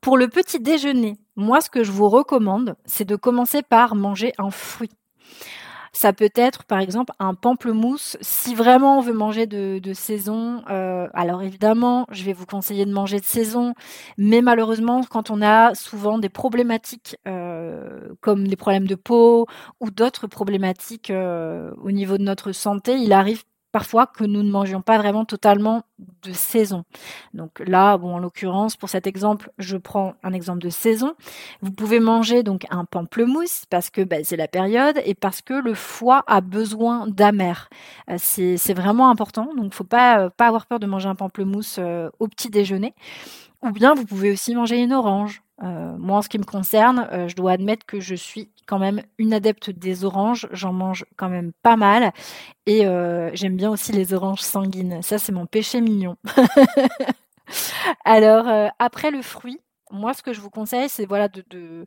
Pour 0.00 0.16
le 0.16 0.28
petit 0.28 0.60
déjeuner, 0.60 1.16
moi 1.36 1.60
ce 1.60 1.68
que 1.68 1.84
je 1.84 1.92
vous 1.92 2.08
recommande, 2.08 2.76
c'est 2.86 3.04
de 3.04 3.16
commencer 3.16 3.62
par 3.62 3.94
manger 3.94 4.32
un 4.38 4.50
fruit. 4.50 4.90
Ça 5.96 6.12
peut 6.12 6.28
être 6.34 6.64
par 6.64 6.80
exemple 6.80 7.14
un 7.18 7.32
pamplemousse. 7.32 8.18
Si 8.20 8.54
vraiment 8.54 8.98
on 8.98 9.00
veut 9.00 9.14
manger 9.14 9.46
de, 9.46 9.92
saison, 9.94 10.62
euh, 10.68 11.08
alors 11.14 11.42
évidemment, 11.42 12.06
je 12.10 12.22
vais 12.22 12.34
vous 12.34 12.44
conseiller 12.44 12.84
de 12.84 12.92
manger 12.92 13.18
de 13.18 13.24
saison, 13.24 13.72
mais 14.18 14.42
malheureusement, 14.42 15.00
quand 15.08 15.30
on 15.30 15.40
a 15.40 15.74
souvent 15.74 16.18
des 16.18 16.28
problématiques 16.28 17.16
euh, 17.26 18.10
comme 18.20 18.46
des 18.46 18.56
problèmes 18.56 18.86
de 18.86 18.94
peau 18.94 19.46
ou 19.80 19.90
d'autres 19.90 20.26
problématiques 20.26 21.08
euh, 21.08 21.70
au 21.82 21.90
niveau 21.90 22.18
de 22.18 22.24
notre 22.24 22.52
santé, 22.52 22.98
il 22.98 23.14
arrive 23.14 23.44
parfois 23.76 24.06
que 24.06 24.24
nous 24.24 24.42
ne 24.42 24.50
mangions 24.50 24.80
pas 24.80 24.96
vraiment 24.96 25.26
totalement 25.26 25.82
de 26.22 26.32
saison. 26.32 26.84
Donc 27.34 27.62
là, 27.66 27.98
bon, 27.98 28.14
en 28.14 28.18
l'occurrence, 28.18 28.74
pour 28.74 28.88
cet 28.88 29.06
exemple, 29.06 29.50
je 29.58 29.76
prends 29.76 30.14
un 30.22 30.32
exemple 30.32 30.60
de 30.60 30.70
saison. 30.70 31.12
Vous 31.60 31.72
pouvez 31.72 32.00
manger 32.00 32.42
donc 32.42 32.64
un 32.70 32.86
pamplemousse 32.86 33.64
parce 33.68 33.90
que 33.90 34.00
bah, 34.00 34.24
c'est 34.24 34.38
la 34.38 34.48
période 34.48 34.98
et 35.04 35.14
parce 35.14 35.42
que 35.42 35.52
le 35.52 35.74
foie 35.74 36.24
a 36.26 36.40
besoin 36.40 37.06
d'amer. 37.06 37.68
Euh, 38.08 38.16
c'est 38.18 38.72
vraiment 38.72 39.10
important, 39.10 39.50
donc 39.54 39.74
faut 39.74 39.84
pas 39.84 40.20
euh, 40.20 40.30
pas 40.30 40.46
avoir 40.46 40.64
peur 40.64 40.80
de 40.80 40.86
manger 40.86 41.10
un 41.10 41.14
pamplemousse 41.14 41.76
euh, 41.78 42.08
au 42.18 42.28
petit 42.28 42.48
déjeuner. 42.48 42.94
Ou 43.60 43.72
bien 43.72 43.92
vous 43.92 44.06
pouvez 44.06 44.32
aussi 44.32 44.54
manger 44.54 44.78
une 44.78 44.94
orange. 44.94 45.42
Euh, 45.62 45.96
moi, 45.98 46.18
en 46.18 46.22
ce 46.22 46.28
qui 46.28 46.38
me 46.38 46.44
concerne, 46.44 47.08
euh, 47.12 47.28
je 47.28 47.36
dois 47.36 47.52
admettre 47.52 47.86
que 47.86 48.00
je 48.00 48.14
suis 48.14 48.50
quand 48.66 48.78
même 48.78 49.02
une 49.18 49.32
adepte 49.32 49.70
des 49.70 50.04
oranges. 50.04 50.48
J'en 50.52 50.72
mange 50.72 51.06
quand 51.16 51.28
même 51.28 51.52
pas 51.62 51.76
mal. 51.76 52.12
Et 52.66 52.86
euh, 52.86 53.30
j'aime 53.34 53.56
bien 53.56 53.70
aussi 53.70 53.92
les 53.92 54.12
oranges 54.12 54.40
sanguines. 54.40 55.02
Ça, 55.02 55.18
c'est 55.18 55.32
mon 55.32 55.46
péché 55.46 55.80
mignon. 55.80 56.16
Alors, 58.04 58.46
après 58.78 59.10
le 59.10 59.22
fruit, 59.22 59.60
moi, 59.92 60.14
ce 60.14 60.22
que 60.22 60.32
je 60.32 60.40
vous 60.40 60.50
conseille, 60.50 60.88
c'est 60.88 61.06
voilà, 61.06 61.28
de, 61.28 61.44
de, 61.48 61.84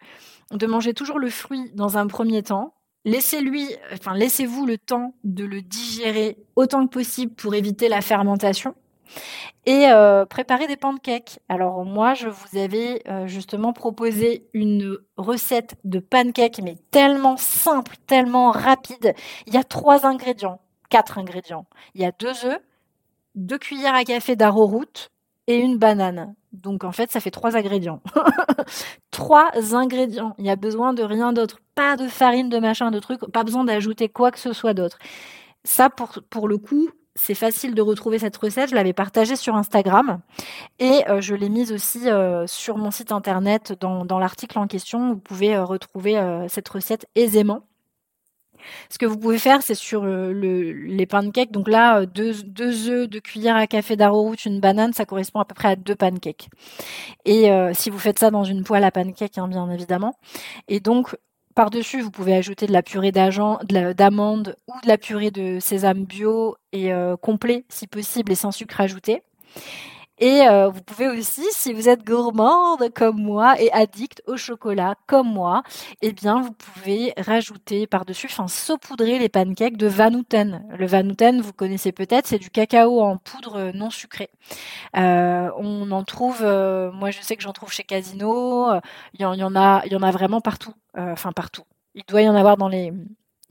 de 0.52 0.68
manger 0.68 0.94
toujours 0.94 1.20
le 1.20 1.30
fruit 1.30 1.72
dans 1.74 1.98
un 1.98 2.08
premier 2.08 2.44
temps. 2.44 2.74
Laissez-lui, 3.06 3.68
enfin, 3.94 4.14
laissez-vous 4.14 4.66
le 4.66 4.78
temps 4.78 5.16
de 5.24 5.44
le 5.44 5.62
digérer 5.62 6.38
autant 6.56 6.86
que 6.86 6.92
possible 6.92 7.34
pour 7.34 7.56
éviter 7.56 7.90
la 7.90 8.02
fermentation 8.02 8.74
et 9.66 9.88
euh, 9.88 10.26
préparer 10.26 10.68
des 10.68 10.78
pancakes. 10.78 11.40
Alors 11.50 11.86
moi, 11.86 12.14
je 12.14 12.28
vous 12.28 12.58
avais 12.58 13.02
euh, 13.08 13.28
justement 13.28 13.74
proposé 13.74 14.48
une 14.54 14.98
recette 15.18 15.76
de 15.84 16.00
pancakes, 16.00 16.62
mais 16.64 16.76
tellement 16.92 17.38
simple, 17.38 17.96
tellement 18.08 18.52
rapide. 18.52 19.14
Il 19.48 19.54
y 19.54 19.58
a 19.58 19.64
trois 19.64 20.06
ingrédients, 20.06 20.60
quatre 20.90 21.18
ingrédients. 21.18 21.66
Il 21.96 22.02
y 22.02 22.06
a 22.06 22.12
deux 22.12 22.46
œufs, 22.46 22.60
deux 23.36 23.58
cuillères 23.58 23.96
à 23.96 24.04
café 24.04 24.36
d'arrowroot 24.36 25.12
et 25.48 25.58
une 25.58 25.78
banane. 25.78 26.36
Donc 26.52 26.84
en 26.84 26.92
fait, 26.92 27.12
ça 27.12 27.20
fait 27.20 27.32
trois 27.32 27.56
ingrédients. 27.56 28.02
trois 29.12 29.52
ingrédients. 29.74 30.34
Il 30.38 30.44
n'y 30.44 30.50
a 30.50 30.56
besoin 30.56 30.94
de 30.94 31.04
rien 31.04 31.34
d'autre. 31.34 31.60
Pas 31.76 31.96
de 31.96 32.08
farine, 32.08 32.50
de 32.50 32.60
machin, 32.60 32.92
de 32.92 33.00
trucs. 33.00 33.20
Pas 33.32 33.44
besoin 33.44 33.64
d'ajouter 33.64 34.10
quoi 34.10 34.32
que 34.32 34.40
ce 34.40 34.54
soit 34.54 34.74
d'autre. 34.74 34.98
Ça, 35.64 35.90
pour, 35.90 36.12
pour 36.30 36.48
le 36.48 36.58
coup, 36.58 36.90
c'est 37.20 37.36
facile 37.36 37.76
de 37.76 37.82
retrouver 37.82 38.20
cette 38.20 38.38
recette. 38.38 38.70
Je 38.70 38.76
l'avais 38.76 38.94
partagée 38.94 39.36
sur 39.36 39.56
Instagram 39.56 40.22
et 40.80 41.04
euh, 41.10 41.20
je 41.20 41.36
l'ai 41.36 41.50
mise 41.50 41.74
aussi 41.74 42.10
euh, 42.10 42.48
sur 42.48 42.78
mon 42.78 42.92
site 42.92 43.12
internet 43.12 43.74
dans, 43.80 44.20
l'article 44.20 44.58
en 44.58 44.68
question. 44.68 45.10
Vous 45.10 45.20
pouvez 45.20 45.56
euh, 45.56 45.66
retrouver 45.66 46.20
cette 46.48 46.70
recette 46.70 47.08
aisément. 47.16 47.64
Ce 48.90 48.98
que 48.98 49.06
vous 49.06 49.18
pouvez 49.18 49.38
faire, 49.38 49.62
c'est 49.62 49.76
sur 49.76 50.06
les 50.06 51.06
pancakes. 51.06 51.52
Donc 51.52 51.70
là, 51.70 52.06
deux, 52.06 52.90
œufs, 52.90 53.10
deux 53.10 53.20
cuillères 53.20 53.56
à 53.56 53.68
café 53.68 53.96
d'arrowroot, 53.96 54.46
une 54.46 54.60
banane, 54.60 54.92
ça 54.92 55.06
correspond 55.06 55.40
à 55.40 55.46
peu 55.46 55.56
près 55.56 55.70
à 55.70 55.76
deux 55.78 55.96
pancakes. 55.96 56.50
Et 57.24 57.50
si 57.74 57.90
vous 57.90 58.00
faites 58.00 58.20
ça 58.20 58.32
dans 58.32 58.44
une 58.44 58.66
poêle 58.66 58.84
à 58.84 58.92
pancakes, 58.92 59.38
hein, 59.38 59.48
bien 59.48 59.70
évidemment. 59.72 60.14
Et 60.68 60.82
donc, 60.82 61.16
par-dessus, 61.56 62.02
vous 62.02 62.12
pouvez 62.12 62.36
ajouter 62.36 62.68
de 62.68 62.74
la 62.74 62.84
purée 62.84 63.12
d'amande 63.12 64.56
ou 64.68 64.74
de 64.82 64.88
la 64.88 64.98
purée 64.98 65.32
de 65.32 65.60
sésame 65.60 66.06
bio 66.06 66.56
et 66.72 66.94
euh, 66.94 67.18
complet 67.18 67.66
si 67.70 67.88
possible 67.88 68.32
et 68.32 68.36
sans 68.36 68.52
sucre 68.52 68.80
ajouté. 68.82 69.24
Et 70.20 70.42
euh, 70.48 70.70
vous 70.70 70.82
pouvez 70.82 71.08
aussi, 71.08 71.44
si 71.52 71.74
vous 71.74 71.88
êtes 71.88 72.06
gourmande 72.06 72.90
comme 72.94 73.22
moi 73.22 73.60
et 73.60 73.72
addict 73.72 74.22
au 74.28 74.36
chocolat 74.36 74.96
comme 75.08 75.32
moi, 75.32 75.64
eh 76.02 76.12
bien 76.12 76.42
vous 76.42 76.52
pouvez 76.52 77.14
rajouter 77.18 77.88
par-dessus, 77.88 78.28
enfin 78.30 78.48
saupoudrer 78.50 79.18
les 79.18 79.30
pancakes 79.30 79.78
de 79.78 79.88
Vanouten. 79.88 80.66
Le 80.78 80.86
Vanouten, 80.86 81.40
vous 81.42 81.54
connaissez 81.54 81.94
peut-être, 81.94 82.28
c'est 82.28 82.38
du 82.38 82.50
cacao 82.50 83.02
en 83.02 83.18
poudre 83.18 83.72
non 83.74 83.90
sucré. 83.90 84.30
Euh, 84.98 85.50
on 85.58 85.90
en 85.92 86.04
trouve, 86.04 86.40
euh, 86.42 86.92
moi 86.92 87.12
je 87.12 87.22
sais 87.22 87.38
que 87.38 87.44
j'en 87.44 87.54
trouve 87.54 87.72
chez 87.72 87.84
Casino. 87.84 88.68
Il 89.14 89.22
y, 89.22 89.26
en, 89.26 89.34
y 89.34 89.44
en 89.44 89.56
a, 89.56 89.84
il 89.86 89.94
y 89.94 89.96
en 89.96 90.04
a 90.04 90.12
vraiment 90.12 90.42
partout, 90.42 90.74
enfin 90.98 91.32
partout. 91.32 91.64
Il 91.96 92.04
doit 92.08 92.22
y 92.22 92.30
en 92.30 92.36
avoir 92.36 92.58
dans 92.58 92.68
les 92.68 92.94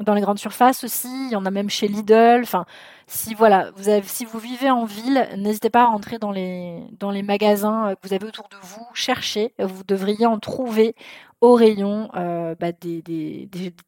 dans 0.00 0.14
les 0.14 0.20
grandes 0.20 0.38
surfaces 0.38 0.84
aussi, 0.84 1.08
il 1.26 1.32
y 1.32 1.36
en 1.36 1.44
a 1.44 1.50
même 1.50 1.70
chez 1.70 1.88
Lidl. 1.88 2.40
Enfin, 2.42 2.66
si 3.06 3.34
voilà, 3.34 3.70
vous 3.76 3.90
si 4.04 4.24
vous 4.24 4.38
vivez 4.38 4.70
en 4.70 4.84
ville, 4.84 5.28
n'hésitez 5.36 5.70
pas 5.70 5.82
à 5.82 5.86
rentrer 5.86 6.18
dans 6.18 6.30
les 6.30 6.82
dans 6.98 7.10
les 7.10 7.22
magasins 7.22 7.94
que 7.94 8.08
vous 8.08 8.14
avez 8.14 8.26
autour 8.26 8.48
de 8.48 8.56
vous, 8.62 8.86
cherchez. 8.94 9.54
Vous 9.58 9.82
devriez 9.84 10.26
en 10.26 10.38
trouver 10.38 10.94
au 11.40 11.54
rayon 11.54 12.10
euh, 12.16 12.54
bah, 12.58 12.72
des, 12.72 13.02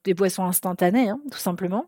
des, 0.04 0.14
boissons 0.14 0.44
instantanées, 0.44 1.08
hein, 1.08 1.20
tout 1.30 1.38
simplement. 1.38 1.86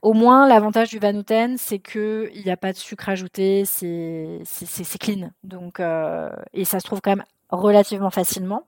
Au 0.00 0.12
moins, 0.12 0.46
l'avantage 0.48 0.90
du 0.90 0.98
Vanouten, 0.98 1.56
c'est 1.58 1.78
que 1.78 2.30
il 2.34 2.44
n'y 2.44 2.50
a 2.50 2.56
pas 2.56 2.72
de 2.72 2.78
sucre 2.78 3.08
ajouté, 3.08 3.64
c'est 3.64 4.40
c'est 4.44 4.98
clean. 4.98 5.30
Donc 5.42 5.80
euh, 5.80 6.30
et 6.52 6.64
ça 6.64 6.80
se 6.80 6.84
trouve 6.84 7.00
quand 7.00 7.16
même 7.16 7.24
relativement 7.50 8.10
facilement. 8.10 8.64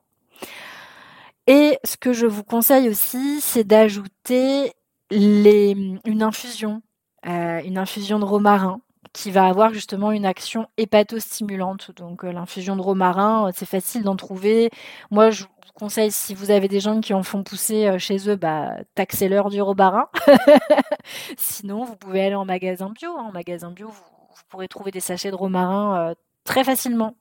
Et 1.50 1.80
ce 1.82 1.96
que 1.96 2.12
je 2.12 2.26
vous 2.26 2.44
conseille 2.44 2.88
aussi, 2.88 3.40
c'est 3.40 3.64
d'ajouter 3.64 4.72
une 5.10 6.22
infusion, 6.22 6.80
euh, 7.26 7.60
une 7.64 7.76
infusion 7.76 8.20
de 8.20 8.24
romarin 8.24 8.80
qui 9.12 9.32
va 9.32 9.46
avoir 9.46 9.74
justement 9.74 10.12
une 10.12 10.26
action 10.26 10.68
hépatostimulante. 10.76 11.90
Donc 11.96 12.24
euh, 12.24 12.30
l'infusion 12.30 12.76
de 12.76 12.82
romarin, 12.82 13.48
euh, 13.48 13.52
c'est 13.52 13.66
facile 13.66 14.04
d'en 14.04 14.14
trouver. 14.14 14.70
Moi, 15.10 15.30
je 15.30 15.42
vous 15.42 15.48
conseille, 15.74 16.12
si 16.12 16.34
vous 16.34 16.52
avez 16.52 16.68
des 16.68 16.78
gens 16.78 17.00
qui 17.00 17.14
en 17.14 17.24
font 17.24 17.42
pousser 17.42 17.98
chez 17.98 18.30
eux, 18.30 18.36
bah, 18.36 18.76
taxez-leur 18.94 19.50
du 19.50 19.60
romarin. 19.60 20.08
Sinon, 21.36 21.82
vous 21.82 21.96
pouvez 21.96 22.22
aller 22.26 22.36
en 22.36 22.44
magasin 22.44 22.90
bio. 22.90 23.10
Hein. 23.18 23.24
En 23.26 23.32
magasin 23.32 23.72
bio, 23.72 23.88
vous, 23.88 24.42
pourrez 24.50 24.68
trouver 24.68 24.92
des 24.92 25.00
sachets 25.00 25.32
de 25.32 25.36
romarin 25.36 26.14
très 26.44 26.62
facilement. 26.62 27.16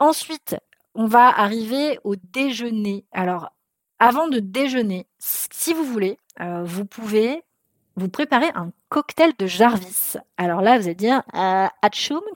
Ensuite, 0.00 0.56
on 0.96 1.06
va 1.06 1.28
arriver 1.28 1.98
au 2.04 2.16
déjeuner. 2.16 3.04
Alors, 3.12 3.52
avant 3.98 4.28
de 4.28 4.40
déjeuner, 4.40 5.06
si 5.18 5.72
vous 5.72 5.84
voulez, 5.84 6.18
euh, 6.40 6.62
vous 6.64 6.84
pouvez 6.84 7.42
vous 7.98 8.10
préparez 8.10 8.48
un 8.54 8.72
cocktail 8.90 9.32
de 9.38 9.46
Jarvis. 9.46 10.16
Alors 10.36 10.60
là, 10.60 10.78
vous 10.78 10.84
allez 10.84 10.94
dire, 10.94 11.22
euh, 11.34 11.66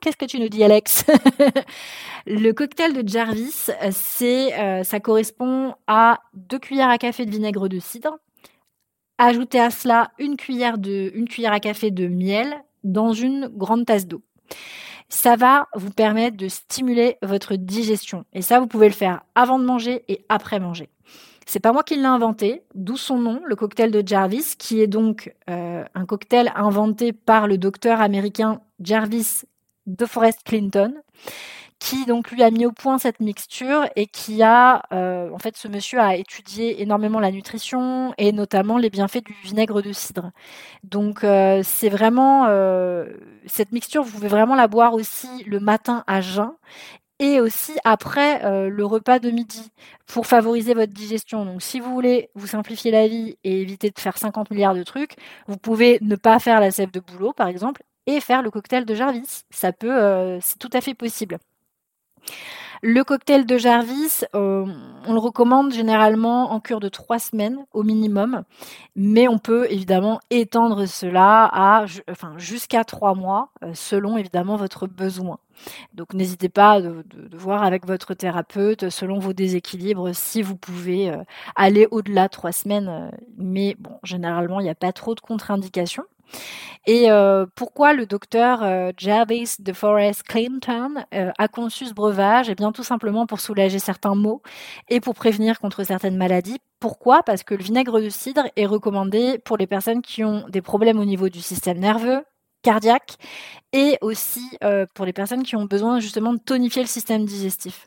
qu'est-ce 0.01 0.17
que 0.17 0.25
tu 0.25 0.41
nous 0.41 0.49
dis, 0.49 0.65
Alex? 0.65 1.05
Le 2.27 2.53
cocktail 2.53 2.95
de 2.95 3.07
Jarvis, 3.07 3.71
c'est, 3.91 4.59
euh, 4.59 4.83
ça 4.85 5.01
correspond 5.01 5.75
à 5.87 6.21
deux 6.33 6.59
cuillères 6.59 6.89
à 6.89 6.97
café 6.97 7.27
de 7.27 7.31
vinaigre 7.31 7.69
de 7.69 7.79
cidre. 7.79 8.17
Ajoutez 9.19 9.61
à 9.61 9.71
cela 9.71 10.13
une 10.19 10.39
cuillère, 10.39 10.79
de, 10.79 11.11
une 11.15 11.29
cuillère 11.29 11.53
à 11.53 11.61
café 11.61 11.91
de 11.91 12.07
miel 12.07 12.65
dans 12.83 13.13
une 13.13 13.49
grande 13.49 13.85
tasse 13.85 14.07
d'eau. 14.07 14.23
Ça 15.11 15.37
va 15.37 15.69
vous 15.75 15.91
permettre 15.91 16.37
de 16.37 16.49
stimuler 16.49 17.19
votre 17.23 17.57
digestion. 17.57 18.25
Et 18.33 18.43
ça, 18.43 18.61
vous 18.61 18.67
pouvez 18.67 18.89
le 18.89 18.95
faire 18.95 19.23
avant 19.35 19.59
de 19.59 19.65
manger 19.65 20.05
et 20.09 20.25
après 20.29 20.61
manger. 20.61 20.89
C'est 21.47 21.61
pas 21.61 21.73
moi 21.73 21.83
qui 21.83 21.97
l'ai 21.97 22.05
inventé, 22.05 22.63
d'où 22.77 22.97
son 22.97 23.19
nom, 23.19 23.43
le 23.45 23.57
cocktail 23.57 23.91
de 23.91 24.07
Jarvis, 24.07 24.55
qui 24.57 24.81
est 24.81 24.87
donc 24.87 25.35
euh, 25.49 25.85
un 25.95 26.07
cocktail 26.07 26.53
inventé 26.55 27.13
par 27.13 27.49
le 27.49 27.59
docteur 27.59 28.01
américain 28.01 28.61
Jarvis 28.79 29.43
de 29.87 30.07
Forest 30.07 30.43
Clinton, 30.45 30.95
qui 31.81 32.07
donc 32.07 32.31
lui 32.31 32.43
a 32.45 32.51
mis 32.51 32.67
au 32.67 32.73
point 32.73 32.99
cette 32.99 33.21
mixture 33.21 33.89
et 33.97 34.07
qui 34.07 34.43
a, 34.43 34.83
euh, 34.93 35.31
en 35.33 35.39
fait, 35.39 35.57
ce 35.57 35.67
monsieur 35.67 35.99
a 35.99 36.15
étudié 36.17 36.83
énormément 36.83 37.19
la 37.19 37.33
nutrition 37.33 38.15
et 38.19 38.33
notamment 38.33 38.79
les 38.79 38.91
bienfaits 38.91 39.25
du 39.25 39.35
vinaigre 39.43 39.83
de 39.83 39.93
cidre. 39.93 40.31
Donc 40.85 41.25
euh, 41.25 41.63
c'est 41.65 41.89
vraiment 41.89 42.47
cette 43.47 43.73
mixture, 43.73 44.03
vous 44.05 44.13
pouvez 44.13 44.29
vraiment 44.29 44.55
la 44.55 44.69
boire 44.69 44.95
aussi 44.95 45.29
le 45.47 45.59
matin 45.61 46.05
à 46.07 46.21
jeun 46.21 46.53
et 47.21 47.39
aussi 47.41 47.73
après 47.85 48.45
euh, 48.45 48.71
le 48.71 48.85
repas 48.85 49.19
de 49.21 49.31
midi 49.31 49.71
pour 50.07 50.27
favoriser 50.27 50.75
votre 50.75 50.93
digestion. 50.93 51.45
Donc 51.45 51.63
si 51.63 51.79
vous 51.79 51.93
voulez 51.93 52.31
vous 52.35 52.47
simplifier 52.49 52.91
la 52.91 53.07
vie 53.07 53.37
et 53.45 53.61
éviter 53.61 53.91
de 53.91 53.99
faire 54.01 54.19
50 54.19 54.51
milliards 54.51 54.75
de 54.75 54.83
trucs, 54.83 55.17
vous 55.47 55.59
pouvez 55.59 55.99
ne 56.01 56.17
pas 56.17 56.39
faire 56.41 56.61
la 56.61 56.71
sève 56.71 56.91
de 56.91 57.01
boulot 57.01 57.33
par 57.33 57.49
exemple 57.49 57.83
et 58.07 58.21
faire 58.21 58.43
le 58.43 58.51
cocktail 58.51 58.87
de 58.87 58.95
Jarvis. 58.95 59.45
Ça 59.51 59.73
peut, 59.73 59.95
euh, 59.95 60.39
c'est 60.41 60.59
tout 60.59 60.71
à 60.73 60.81
fait 60.81 60.95
possible. 60.95 61.39
Le 62.83 63.05
cocktail 63.05 63.45
de 63.45 63.59
Jarvis, 63.59 64.25
euh, 64.35 64.65
on 65.07 65.13
le 65.13 65.19
recommande 65.19 65.71
généralement 65.71 66.51
en 66.51 66.61
cure 66.61 66.81
de 66.81 66.89
trois 66.89 67.19
semaines 67.19 67.59
au 67.75 67.83
minimum, 67.83 68.45
mais 68.97 69.29
on 69.29 69.37
peut 69.37 69.67
évidemment 69.71 70.19
étendre 70.31 70.87
cela 70.87 71.85
jusqu'à 72.39 72.85
trois 72.85 73.15
mois, 73.15 73.51
euh, 73.63 73.73
selon 73.75 74.17
évidemment 74.17 74.57
votre 74.57 74.87
besoin. 74.87 75.39
Donc 75.93 76.15
n'hésitez 76.15 76.49
pas 76.49 76.81
de, 76.81 77.05
voir 77.35 77.65
avec 77.65 77.87
votre 77.87 78.15
thérapeute 78.15 78.89
selon 78.89 79.19
vos 79.19 79.35
déséquilibres 79.35 80.15
si 80.15 80.41
vous 80.41 80.57
pouvez 80.57 81.11
euh, 81.11 81.19
aller 81.57 81.87
au-delà 81.91 82.29
de 82.29 82.33
trois 82.33 82.53
semaines. 82.53 83.11
Mais 83.37 83.77
bon, 83.79 83.99
généralement, 84.05 84.59
il 84.59 84.65
n'y 84.65 84.71
a 84.71 84.75
pas 84.75 84.93
trop 84.93 85.15
de 85.15 85.21
contre-indications. 85.21 86.05
Et 86.87 87.11
euh, 87.11 87.47
pourquoi 87.55 87.93
le 87.93 88.07
docteur 88.07 88.63
euh, 88.63 88.91
Jarvis 88.97 89.57
de 89.59 89.73
Forest 89.73 90.23
Clinton 90.23 91.05
euh, 91.15 91.31
a 91.37 91.49
conçu 91.49 91.87
ce 91.87 91.93
breuvage? 91.93 92.49
Eh 92.49 92.55
bien, 92.55 92.73
tout 92.73 92.83
simplement 92.83 93.27
pour 93.27 93.41
soulager 93.41 93.79
certains 93.79 94.15
maux 94.15 94.43
et 94.89 95.01
pour 95.01 95.15
prévenir 95.15 95.61
contre 95.61 95.85
certaines 95.85 96.17
maladies. 96.17 96.59
Pourquoi? 96.79 97.23
Parce 97.23 97.43
que 97.43 97.55
le 97.55 97.63
vinaigre 97.63 98.01
de 98.01 98.09
cidre 98.09 98.45
est 98.57 98.67
recommandé 98.67 99.39
pour 99.45 99.59
les 99.59 99.67
personnes 99.67 100.01
qui 100.01 100.25
ont 100.25 100.47
des 100.49 100.63
problèmes 100.63 100.99
au 100.99 101.05
niveau 101.05 101.29
du 101.29 101.43
système 101.43 101.79
nerveux, 101.79 102.25
cardiaque 102.63 103.17
et 103.73 103.99
aussi 104.01 104.45
pour 104.95 105.05
les 105.05 105.13
personnes 105.13 105.43
qui 105.43 105.57
ont 105.57 105.67
besoin 105.67 106.01
justement 106.01 106.33
de 106.33 106.39
tonifier 106.39 106.83
le 106.83 106.89
système 106.89 107.27
digestif. 107.27 107.87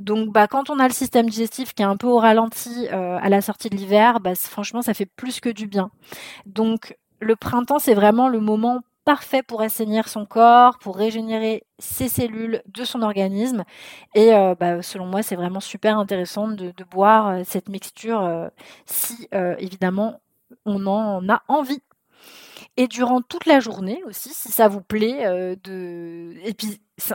Donc 0.00 0.32
bah, 0.32 0.48
quand 0.48 0.70
on 0.70 0.80
a 0.80 0.88
le 0.88 0.92
système 0.92 1.28
digestif 1.28 1.72
qui 1.74 1.82
est 1.82 1.86
un 1.86 1.96
peu 1.96 2.08
au 2.08 2.18
ralenti 2.18 2.88
à 2.88 3.28
la 3.28 3.40
sortie 3.40 3.70
de 3.70 3.76
l'hiver, 3.76 4.20
bah, 4.20 4.34
franchement 4.34 4.82
ça 4.82 4.94
fait 4.94 5.06
plus 5.06 5.40
que 5.40 5.48
du 5.48 5.68
bien. 5.68 5.90
Donc 6.46 6.96
le 7.22 7.36
printemps, 7.36 7.78
c'est 7.78 7.94
vraiment 7.94 8.28
le 8.28 8.40
moment 8.40 8.82
parfait 9.04 9.42
pour 9.42 9.62
assainir 9.62 10.08
son 10.08 10.26
corps, 10.26 10.78
pour 10.78 10.96
régénérer 10.96 11.64
ses 11.78 12.08
cellules 12.08 12.62
de 12.66 12.84
son 12.84 13.02
organisme. 13.02 13.64
Et 14.14 14.32
euh, 14.32 14.54
bah, 14.58 14.82
selon 14.82 15.06
moi, 15.06 15.22
c'est 15.22 15.36
vraiment 15.36 15.60
super 15.60 15.98
intéressant 15.98 16.48
de, 16.48 16.72
boire 16.90 17.28
euh, 17.28 17.42
cette 17.44 17.68
mixture 17.68 18.22
euh, 18.22 18.48
si 18.86 19.28
évidemment 19.32 20.20
on 20.66 20.86
en 20.86 21.28
a 21.28 21.42
envie. 21.48 21.82
Et 22.76 22.86
durant 22.86 23.20
toute 23.20 23.46
la 23.46 23.60
journée 23.60 24.02
aussi, 24.06 24.30
si 24.32 24.50
ça 24.50 24.68
vous 24.68 24.80
plaît, 24.80 25.56
de... 25.62 26.34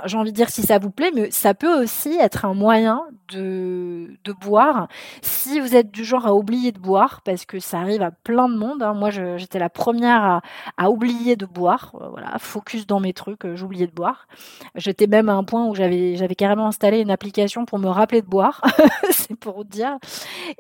j'ai 0.06 0.18
envie 0.18 0.32
de 0.32 0.36
dire 0.36 0.50
si 0.50 0.62
ça 0.64 0.80
vous 0.80 0.92
plaît, 0.92 1.12
mais 1.14 1.32
ça 1.32 1.54
peut 1.54 1.84
aussi 1.84 2.18
être 2.20 2.46
un 2.46 2.54
moyen 2.54 3.04
de, 3.30 4.18
de 4.24 4.34
boire 4.34 4.88
si 5.22 5.60
vous 5.60 5.76
êtes 5.76 5.92
du 5.92 6.04
genre 6.04 6.26
à 6.26 6.34
oublier 6.34 6.72
de 6.72 6.80
boire, 6.80 7.22
parce 7.24 7.46
que 7.46 7.60
ça 7.60 7.80
arrive 7.80 8.02
à 8.02 8.12
plein 8.12 8.50
de 8.50 8.56
monde. 8.56 8.84
Hein. 8.84 8.94
Moi, 8.94 9.10
j'étais 9.10 9.60
la 9.60 9.70
première 9.70 10.42
à, 10.78 10.90
oublier 10.90 11.36
de 11.36 11.46
boire. 11.46 11.94
Euh, 12.02 12.10
voilà, 12.10 12.38
focus 12.40 12.88
dans 12.88 13.00
mes 13.00 13.14
trucs, 13.14 13.46
euh, 13.46 13.56
j'oubliais 13.56 13.88
de 13.88 13.92
boire. 13.92 14.28
J'étais 14.76 15.08
même 15.08 15.30
à 15.30 15.34
un 15.34 15.44
point 15.44 15.66
où 15.66 15.76
j'avais 15.76 16.36
carrément 16.36 16.68
installé 16.68 17.00
une 17.00 17.12
application 17.12 17.66
pour 17.66 17.80
me 17.80 17.88
rappeler 17.88 18.22
de 18.22 18.28
boire. 18.28 18.62
C'est 19.12 19.36
pour 19.36 19.66
dire. 19.66 19.98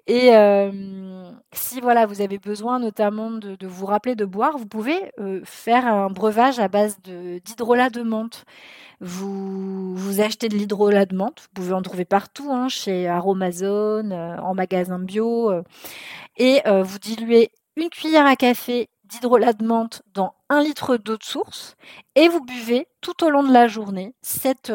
Et 0.08 0.36
euh, 0.36 0.72
si 1.52 1.82
voilà, 1.82 2.06
vous 2.06 2.22
avez 2.22 2.38
besoin 2.38 2.80
notamment 2.80 3.32
de, 3.32 3.56
de, 3.56 3.68
vous 3.68 3.86
rappeler 3.86 4.16
de 4.16 4.26
boire, 4.26 4.58
vous 4.58 4.66
pouvez 4.66 5.12
faire 5.44 5.88
un 5.88 6.10
breuvage 6.10 6.60
à 6.60 6.68
base 6.68 6.98
d'hydrolat 7.02 7.90
de 7.90 8.02
menthe. 8.02 8.46
Vous, 9.00 10.20
achetez 10.20 10.50
de 10.50 10.56
l'hydrolat 10.56 11.06
de 11.06 11.16
menthe, 11.16 11.42
vous 11.42 11.54
pouvez 11.54 11.74
en 11.74 11.84
trouver 11.84 12.06
partout, 12.06 12.52
hein, 12.52 12.68
chez 12.68 13.08
Aromazone, 13.08 14.12
euh, 14.12 14.38
en 14.42 14.56
magasin 14.56 14.98
bio, 14.98 15.52
euh, 15.52 15.62
et 16.38 16.62
euh, 16.66 16.82
vous 16.82 16.98
diluez 16.98 17.52
une 17.76 17.90
cuillère 17.90 18.26
à 18.26 18.36
café 18.36 18.90
d'hydrolat 19.04 19.54
de 19.54 19.64
menthe 19.64 20.02
dans 20.16 20.34
un 20.50 20.64
litre 20.64 20.98
d'eau 20.98 21.16
de 21.16 21.24
source 21.24 21.76
et 22.16 22.28
vous 22.28 22.44
buvez 22.44 22.88
tout 23.02 23.24
au 23.24 23.30
long 23.30 23.44
de 23.44 23.54
la 23.54 23.68
journée 23.68 24.16
cette, 24.22 24.72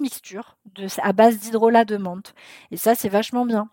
mixture 0.00 0.56
à 1.02 1.12
base 1.12 1.38
d'hydrolat 1.38 1.84
de 1.84 1.98
menthe. 1.98 2.34
Et 2.70 2.76
ça, 2.78 2.94
c'est 2.94 3.10
vachement 3.10 3.44
bien. 3.44 3.68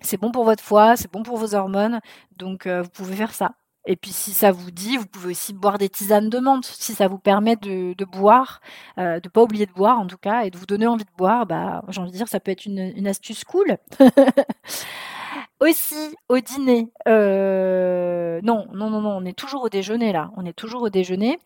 C'est 0.00 0.16
bon 0.16 0.32
pour 0.32 0.44
votre 0.44 0.64
foie, 0.64 0.96
c'est 0.96 1.12
bon 1.12 1.22
pour 1.22 1.36
vos 1.36 1.54
hormones, 1.54 2.00
donc 2.36 2.66
vous 2.66 2.88
pouvez 2.88 3.14
faire 3.14 3.34
ça. 3.34 3.52
Et 3.86 3.96
puis 3.96 4.12
si 4.12 4.32
ça 4.32 4.52
vous 4.52 4.70
dit, 4.70 4.96
vous 4.96 5.06
pouvez 5.06 5.30
aussi 5.30 5.54
boire 5.54 5.78
des 5.78 5.88
tisanes 5.88 6.28
de 6.28 6.38
menthe, 6.38 6.66
si 6.66 6.94
ça 6.94 7.08
vous 7.08 7.18
permet 7.18 7.56
de, 7.56 8.04
boire, 8.04 8.60
euh, 8.98 9.20
de 9.20 9.28
pas 9.28 9.42
oublier 9.42 9.66
de 9.66 9.72
boire 9.72 9.98
en 9.98 10.06
tout 10.06 10.18
cas, 10.18 10.42
et 10.42 10.50
de 10.50 10.58
vous 10.58 10.66
donner 10.66 10.86
envie 10.86 11.04
de 11.04 11.16
boire, 11.16 11.46
bah 11.46 11.82
j'ai 11.88 12.00
envie 12.00 12.12
de 12.12 12.16
dire 12.16 12.28
ça 12.28 12.40
peut 12.40 12.50
être 12.50 12.66
une, 12.66 13.06
astuce 13.06 13.44
cool. 13.44 13.78
aussi 15.60 16.16
au 16.28 16.38
dîner, 16.40 16.90
euh, 17.08 18.40
non, 18.42 18.66
non, 18.72 18.90
non, 18.90 19.00
non, 19.00 19.16
on 19.16 19.24
est 19.24 19.36
toujours 19.36 19.62
au 19.62 19.68
déjeuner 19.68 20.12
là, 20.12 20.30
on 20.36 20.44
est 20.44 20.52
toujours 20.52 20.82
au 20.82 20.90
déjeuner. 20.90 21.38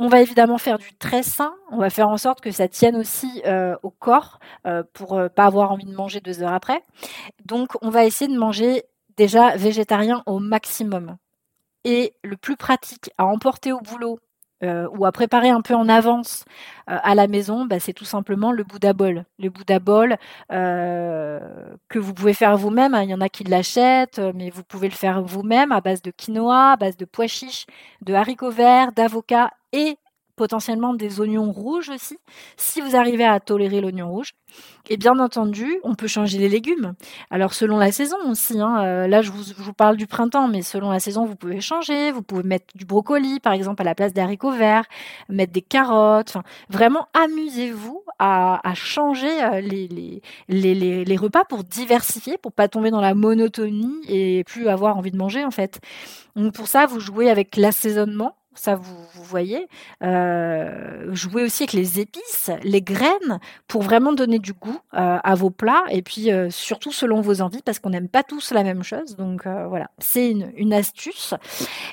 On 0.00 0.08
va 0.08 0.20
évidemment 0.20 0.58
faire 0.58 0.76
du 0.78 0.92
très 0.96 1.22
sain. 1.22 1.54
On 1.70 1.78
va 1.78 1.88
faire 1.88 2.08
en 2.08 2.16
sorte 2.16 2.40
que 2.40 2.50
ça 2.50 2.66
tienne 2.66 2.96
aussi 2.96 3.42
euh, 3.46 3.76
au 3.84 3.90
corps 3.90 4.40
euh, 4.66 4.82
pour 4.92 5.20
pas 5.36 5.44
avoir 5.44 5.70
envie 5.70 5.84
de 5.84 5.94
manger 5.94 6.20
deux 6.20 6.42
heures 6.42 6.52
après. 6.52 6.82
Donc, 7.44 7.76
on 7.80 7.90
va 7.90 8.04
essayer 8.04 8.30
de 8.30 8.36
manger 8.36 8.82
déjà 9.16 9.56
végétarien 9.56 10.24
au 10.26 10.40
maximum 10.40 11.16
et 11.84 12.14
le 12.22 12.36
plus 12.36 12.56
pratique 12.56 13.10
à 13.18 13.26
emporter 13.26 13.72
au 13.72 13.80
boulot 13.80 14.18
euh, 14.62 14.88
ou 14.96 15.04
à 15.04 15.12
préparer 15.12 15.50
un 15.50 15.60
peu 15.60 15.74
en 15.74 15.88
avance 15.88 16.44
euh, 16.88 16.96
à 17.02 17.14
la 17.14 17.26
maison, 17.26 17.66
bah, 17.66 17.80
c'est 17.80 17.92
tout 17.92 18.04
simplement 18.04 18.52
le 18.52 18.64
Bouddha 18.64 18.92
Bol. 18.92 19.24
Le 19.38 19.50
Bouddha 19.50 19.78
Bol 19.78 20.16
euh, 20.52 21.40
que 21.88 21.98
vous 21.98 22.14
pouvez 22.14 22.34
faire 22.34 22.56
vous-même. 22.56 22.94
Hein. 22.94 23.02
Il 23.02 23.10
y 23.10 23.14
en 23.14 23.20
a 23.20 23.28
qui 23.28 23.44
l'achètent, 23.44 24.20
mais 24.34 24.50
vous 24.50 24.62
pouvez 24.64 24.88
le 24.88 24.94
faire 24.94 25.22
vous-même 25.22 25.72
à 25.72 25.80
base 25.80 26.02
de 26.02 26.10
quinoa, 26.10 26.72
à 26.72 26.76
base 26.76 26.96
de 26.96 27.04
pois 27.04 27.26
chiches, 27.26 27.66
de 28.00 28.14
haricots 28.14 28.50
verts, 28.50 28.92
d'avocats 28.92 29.50
et 29.72 29.98
potentiellement 30.36 30.94
des 30.94 31.20
oignons 31.20 31.50
rouges 31.52 31.90
aussi, 31.90 32.18
si 32.56 32.80
vous 32.80 32.96
arrivez 32.96 33.24
à 33.24 33.40
tolérer 33.40 33.80
l'oignon 33.80 34.10
rouge. 34.10 34.34
Et 34.88 34.96
bien 34.96 35.18
entendu, 35.18 35.80
on 35.82 35.94
peut 35.94 36.06
changer 36.06 36.38
les 36.38 36.48
légumes. 36.48 36.94
Alors 37.30 37.54
selon 37.54 37.78
la 37.78 37.90
saison 37.90 38.18
aussi, 38.28 38.60
hein, 38.60 38.84
euh, 38.84 39.06
là 39.06 39.22
je 39.22 39.30
vous, 39.30 39.72
parle 39.72 39.96
du 39.96 40.06
printemps, 40.06 40.46
mais 40.46 40.62
selon 40.62 40.90
la 40.90 41.00
saison, 41.00 41.24
vous 41.24 41.36
pouvez 41.36 41.60
changer. 41.60 42.12
Vous 42.12 42.22
pouvez 42.22 42.42
mettre 42.42 42.66
du 42.74 42.84
brocoli, 42.84 43.40
par 43.40 43.54
exemple, 43.54 43.80
à 43.80 43.84
la 43.84 43.94
place 43.94 44.12
des 44.12 44.20
haricots 44.20 44.52
verts, 44.52 44.84
mettre 45.28 45.52
des 45.52 45.62
carottes. 45.62 46.36
Vraiment, 46.68 47.08
amusez-vous 47.14 48.02
à, 48.18 48.60
changer 48.74 49.42
euh, 49.42 49.60
les, 49.60 50.20
les, 50.48 51.04
les, 51.04 51.16
repas 51.16 51.44
pour 51.44 51.64
diversifier, 51.64 52.38
pour 52.38 52.52
pas 52.52 52.68
tomber 52.68 52.90
dans 52.90 53.00
la 53.00 53.14
monotonie 53.14 54.00
et 54.08 54.44
plus 54.44 54.68
avoir 54.68 54.96
envie 54.96 55.10
de 55.10 55.16
manger 55.16 55.44
en 55.44 55.50
fait. 55.50 55.80
Donc 56.36 56.52
pour 56.52 56.66
ça, 56.66 56.86
vous 56.86 57.00
jouez 57.00 57.30
avec 57.30 57.56
l'assaisonnement 57.56 58.36
ça 58.54 58.76
vous, 58.76 58.94
voyez. 59.24 59.66
Euh, 60.02 61.08
jouez 61.12 61.42
aussi 61.42 61.64
avec 61.64 61.72
les 61.72 62.00
épices, 62.00 62.50
les 62.62 62.82
graines, 62.82 63.40
pour 63.68 63.82
vraiment 63.82 64.12
donner 64.12 64.38
du 64.38 64.52
goût 64.52 64.78
euh, 64.94 65.18
à 65.22 65.34
vos 65.34 65.50
plats, 65.50 65.84
et 65.90 66.02
puis 66.02 66.30
euh, 66.30 66.50
surtout 66.50 66.92
selon 66.92 67.20
vos 67.20 67.40
envies, 67.40 67.62
parce 67.64 67.78
qu'on 67.78 67.90
n'aime 67.90 68.08
pas 68.08 68.22
tous 68.22 68.52
la 68.52 68.62
même 68.62 68.82
chose. 68.82 69.16
Donc 69.16 69.46
voilà, 69.46 69.90
c'est 69.98 70.30
une, 70.30 70.72
astuce. 70.72 71.34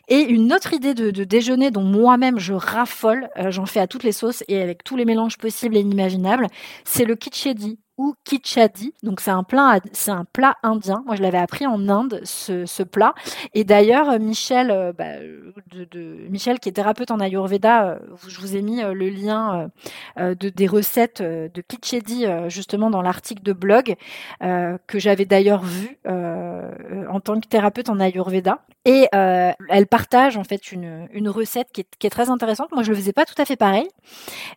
Et 0.08 0.22
une 0.22 0.54
autre 0.54 0.74
idée 0.74 0.94
de, 0.94 1.12
de 1.12 1.24
déjeuner 1.24 1.72
dont 1.72 1.84
moi-même 1.84 2.40
je 2.40 2.54
raffole, 2.54 3.30
j'en 3.50 3.66
fais 3.66 3.80
à 3.80 3.88
toutes 3.88 4.04
les 4.04 4.12
sauces 4.12 4.44
et 4.48 4.62
avec 4.62 4.84
tous 4.84 4.96
les 4.96 5.06
mélanges 5.06 5.38
possibles 5.38 5.78
et 5.78 5.82
inimaginables, 5.82 6.48
c'est 6.84 7.06
le 7.06 7.16
kitschedi 7.16 7.80
ou 8.02 8.16
kichadi. 8.24 8.96
Donc 9.04 9.22
c'est 9.22 9.30
un 9.30 9.44
plat, 9.44 9.80
c'est 9.94 10.10
un 10.10 10.26
plat 10.26 10.58
indien. 10.64 11.04
Moi 11.06 11.16
je 11.16 11.22
l'avais 11.22 11.38
appris 11.38 11.68
en 11.68 11.88
Inde 11.88 12.20
ce, 12.24 12.82
plat. 12.82 13.14
Et 13.54 13.64
d'ailleurs 13.64 14.20
Michel, 14.20 14.72
euh, 14.72 14.92
bah, 14.92 15.20
de, 15.72 16.28
Michel 16.28 16.60
qui 16.60 16.70
est 16.70 16.72
thérapeute 16.72 17.12
en 17.12 17.20
Ayurveda, 17.20 17.86
euh, 17.86 18.00
je 18.28 18.40
vous 18.40 18.56
ai 18.56 18.64
mis 18.64 18.82
euh, 18.82 18.94
le 18.94 19.10
lien 19.10 19.70
de 20.18 20.50
des 20.50 20.68
recettes 20.68 21.22
de 21.22 21.62
kichadi 21.62 22.26
justement 22.48 22.90
dans 22.90 23.04
l'article 23.04 23.44
de 23.44 23.54
blog 23.54 23.96
que 24.40 25.00
j'avais 25.00 25.26
d'ailleurs 25.26 25.64
vu 25.64 26.00
en 26.06 27.20
tant 27.20 27.40
que 27.40 27.48
thérapeute 27.48 27.90
en 27.90 28.00
Ayurveda. 28.00 28.62
Et 28.86 29.08
elle 29.12 29.88
partage 29.88 30.38
en 30.38 30.44
fait 30.44 30.72
une, 30.72 31.08
une 31.14 31.30
recette 31.30 31.68
qui 31.72 31.82
est, 31.82 31.88
qui 32.00 32.08
est, 32.08 32.10
très 32.10 32.30
intéressante. 32.30 32.72
Moi 32.72 32.82
je 32.84 32.90
le 32.90 32.96
faisais 32.96 33.14
pas 33.14 33.26
tout 33.26 33.40
à 33.40 33.46
fait 33.46 33.56
pareil, 33.56 33.88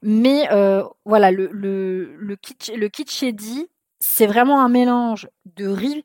mais 0.02 0.48
voilà 1.04 1.30
le 1.30 1.50
le 1.52 2.37
kitsch, 2.37 2.70
le 2.72 2.88
kitschedi, 3.35 3.68
c'est 4.01 4.27
vraiment 4.27 4.61
un 4.61 4.68
mélange 4.68 5.29
de 5.57 5.66
riz 5.66 6.05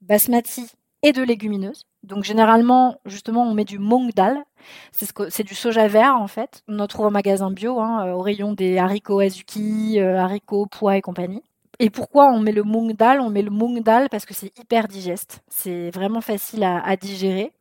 basmati 0.00 0.70
et 1.02 1.12
de 1.12 1.22
légumineuses. 1.22 1.84
Donc 2.02 2.24
généralement, 2.24 2.96
justement, 3.04 3.44
on 3.44 3.54
met 3.54 3.64
du 3.64 3.78
mung 3.78 4.12
dal. 4.14 4.44
C'est 4.92 5.42
du 5.42 5.54
soja 5.54 5.88
vert 5.88 6.16
en 6.16 6.26
fait. 6.26 6.62
On 6.68 6.78
en 6.78 6.86
trouve 6.86 7.06
au 7.06 7.10
magasin 7.10 7.50
bio, 7.50 7.80
hein, 7.80 8.06
euh, 8.06 8.12
au 8.12 8.20
rayon 8.20 8.52
des 8.52 8.78
haricots 8.78 9.20
azuki, 9.20 10.00
euh, 10.00 10.18
haricots, 10.18 10.66
pois 10.66 10.96
et 10.96 11.02
compagnie. 11.02 11.42
Et 11.80 11.90
pourquoi 11.90 12.26
on 12.32 12.40
met 12.40 12.50
le 12.50 12.64
mung 12.64 12.92
dal? 12.96 13.20
On 13.20 13.30
met 13.30 13.42
le 13.42 13.50
mung 13.50 13.80
dal 13.82 14.08
parce 14.08 14.24
que 14.24 14.34
c'est 14.34 14.56
hyper 14.58 14.88
digeste. 14.88 15.42
C'est 15.48 15.90
vraiment 15.90 16.20
facile 16.20 16.64
à, 16.64 16.96
digérer. 16.96 17.52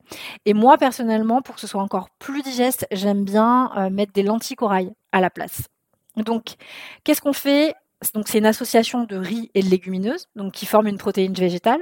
Et 0.45 0.53
moi 0.53 0.77
personnellement, 0.77 1.41
pour 1.43 1.55
que 1.55 1.61
ce 1.61 1.67
soit 1.67 1.81
encore 1.81 2.09
plus 2.17 2.41
digeste, 2.41 2.87
j'aime 2.91 3.23
bien 3.23 3.71
euh, 3.77 3.89
mettre 3.91 4.13
des 4.13 4.23
lentilles 4.23 4.55
corail 4.55 4.91
à 5.11 5.21
la 5.21 5.29
place. 5.29 5.67
Donc, 6.15 6.55
qu'est-ce 7.03 7.21
qu'on 7.21 7.33
fait? 7.33 7.75
Donc 8.13 8.27
c'est 8.27 8.37
une 8.37 8.45
association 8.45 9.03
de 9.03 9.17
riz 9.17 9.49
et 9.53 9.61
de 9.61 9.69
légumineuses, 9.69 10.27
donc 10.35 10.53
qui 10.53 10.65
forment 10.65 10.87
une 10.87 10.97
protéine 10.97 11.33
végétale. 11.33 11.81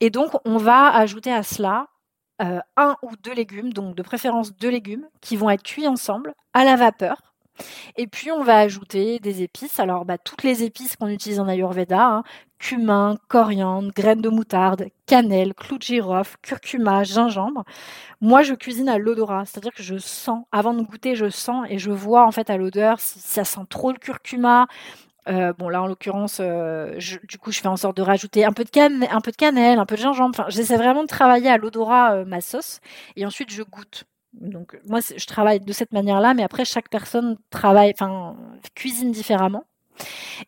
Et 0.00 0.10
donc 0.10 0.32
on 0.44 0.56
va 0.56 0.88
ajouter 0.94 1.32
à 1.32 1.42
cela 1.42 1.86
euh, 2.42 2.60
un 2.76 2.96
ou 3.02 3.10
deux 3.22 3.34
légumes, 3.34 3.72
donc 3.72 3.94
de 3.94 4.02
préférence 4.02 4.56
deux 4.56 4.70
légumes, 4.70 5.06
qui 5.20 5.36
vont 5.36 5.50
être 5.50 5.62
cuits 5.62 5.86
ensemble 5.86 6.34
à 6.54 6.64
la 6.64 6.76
vapeur. 6.76 7.32
Et 7.96 8.06
puis 8.06 8.32
on 8.32 8.42
va 8.42 8.58
ajouter 8.58 9.18
des 9.20 9.42
épices. 9.42 9.78
Alors 9.78 10.04
bah, 10.04 10.18
toutes 10.18 10.42
les 10.42 10.64
épices 10.64 10.96
qu'on 10.96 11.08
utilise 11.08 11.38
en 11.40 11.48
Ayurveda, 11.48 12.02
hein, 12.02 12.24
cumin, 12.58 13.18
coriandre, 13.28 13.92
graines 13.94 14.22
de 14.22 14.28
moutarde, 14.28 14.86
cannelle, 15.06 15.54
clou 15.54 15.78
de 15.78 15.82
girofle, 15.82 16.36
curcuma, 16.42 17.04
gingembre. 17.04 17.64
Moi 18.20 18.42
je 18.42 18.54
cuisine 18.54 18.88
à 18.88 18.98
l'odorat, 18.98 19.44
c'est-à-dire 19.44 19.72
que 19.74 19.82
je 19.82 19.98
sens, 19.98 20.44
avant 20.52 20.74
de 20.74 20.82
goûter, 20.82 21.14
je 21.14 21.28
sens 21.28 21.66
et 21.70 21.78
je 21.78 21.90
vois 21.90 22.26
en 22.26 22.32
fait 22.32 22.50
à 22.50 22.56
l'odeur 22.56 23.00
si 23.00 23.20
ça 23.20 23.44
sent 23.44 23.66
trop 23.68 23.92
le 23.92 23.98
curcuma, 23.98 24.66
euh, 25.28 25.52
bon 25.52 25.68
là 25.68 25.82
en 25.82 25.86
l'occurrence, 25.86 26.38
euh, 26.40 26.98
du 27.28 27.38
coup 27.38 27.52
je 27.52 27.60
fais 27.60 27.68
en 27.68 27.76
sorte 27.76 27.96
de 27.96 28.02
rajouter 28.02 28.44
un 28.44 28.52
peu 28.52 28.64
de 28.64 28.70
cannelle, 28.70 29.08
un 29.12 29.20
peu 29.20 29.30
de 29.30 29.36
cannelle, 29.36 29.78
un 29.78 29.86
peu 29.86 29.96
de 29.96 30.00
gingembre. 30.00 30.30
Enfin, 30.30 30.48
j'essaie 30.48 30.76
vraiment 30.76 31.02
de 31.02 31.08
travailler 31.08 31.48
à 31.48 31.58
l'odorat 31.58 32.14
euh, 32.14 32.24
ma 32.24 32.40
sauce 32.40 32.80
et 33.16 33.24
ensuite 33.24 33.50
je 33.50 33.62
goûte. 33.62 34.04
Donc 34.32 34.78
moi 34.86 35.00
je 35.00 35.26
travaille 35.26 35.60
de 35.60 35.72
cette 35.72 35.92
manière-là, 35.92 36.34
mais 36.34 36.42
après 36.42 36.64
chaque 36.64 36.88
personne 36.88 37.36
travaille, 37.50 37.92
enfin 37.94 38.36
cuisine 38.74 39.12
différemment. 39.12 39.64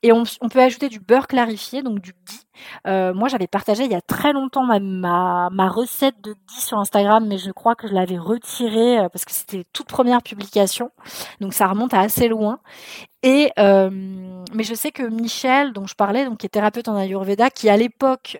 Et 0.02 0.10
on, 0.12 0.24
peut 0.50 0.60
ajouter 0.60 0.88
du 0.88 1.00
beurre 1.00 1.28
clarifié, 1.28 1.82
donc 1.82 2.00
du 2.00 2.12
ghee. 2.12 2.43
Euh, 2.86 3.14
moi, 3.14 3.28
j'avais 3.28 3.46
partagé 3.46 3.84
il 3.84 3.90
y 3.90 3.94
a 3.94 4.00
très 4.00 4.32
longtemps 4.32 4.64
ma, 4.64 5.68
recette 5.68 6.20
de 6.22 6.32
ghee 6.32 6.60
sur 6.60 6.78
Instagram, 6.78 7.26
mais 7.26 7.38
je 7.38 7.50
crois 7.50 7.74
que 7.74 7.88
je 7.88 7.94
l'avais 7.94 8.18
retirée 8.18 8.98
euh, 8.98 9.08
parce 9.08 9.24
que 9.24 9.32
c'était 9.32 9.64
toute 9.72 9.86
première 9.86 10.22
publication, 10.22 10.90
donc 11.40 11.54
ça 11.54 11.66
remonte 11.66 11.94
à 11.94 12.00
assez 12.00 12.28
loin. 12.28 12.60
Et 13.22 13.50
euh, 13.58 13.88
mais 14.52 14.64
je 14.64 14.74
sais 14.74 14.90
que 14.92 15.02
Michel, 15.02 15.72
dont 15.72 15.86
je 15.86 15.94
parlais, 15.94 16.26
donc 16.26 16.40
qui 16.40 16.46
est 16.46 16.50
thérapeute 16.50 16.88
en 16.88 16.96
Ayurveda, 16.96 17.48
qui 17.48 17.70
à 17.70 17.76
l'époque 17.78 18.38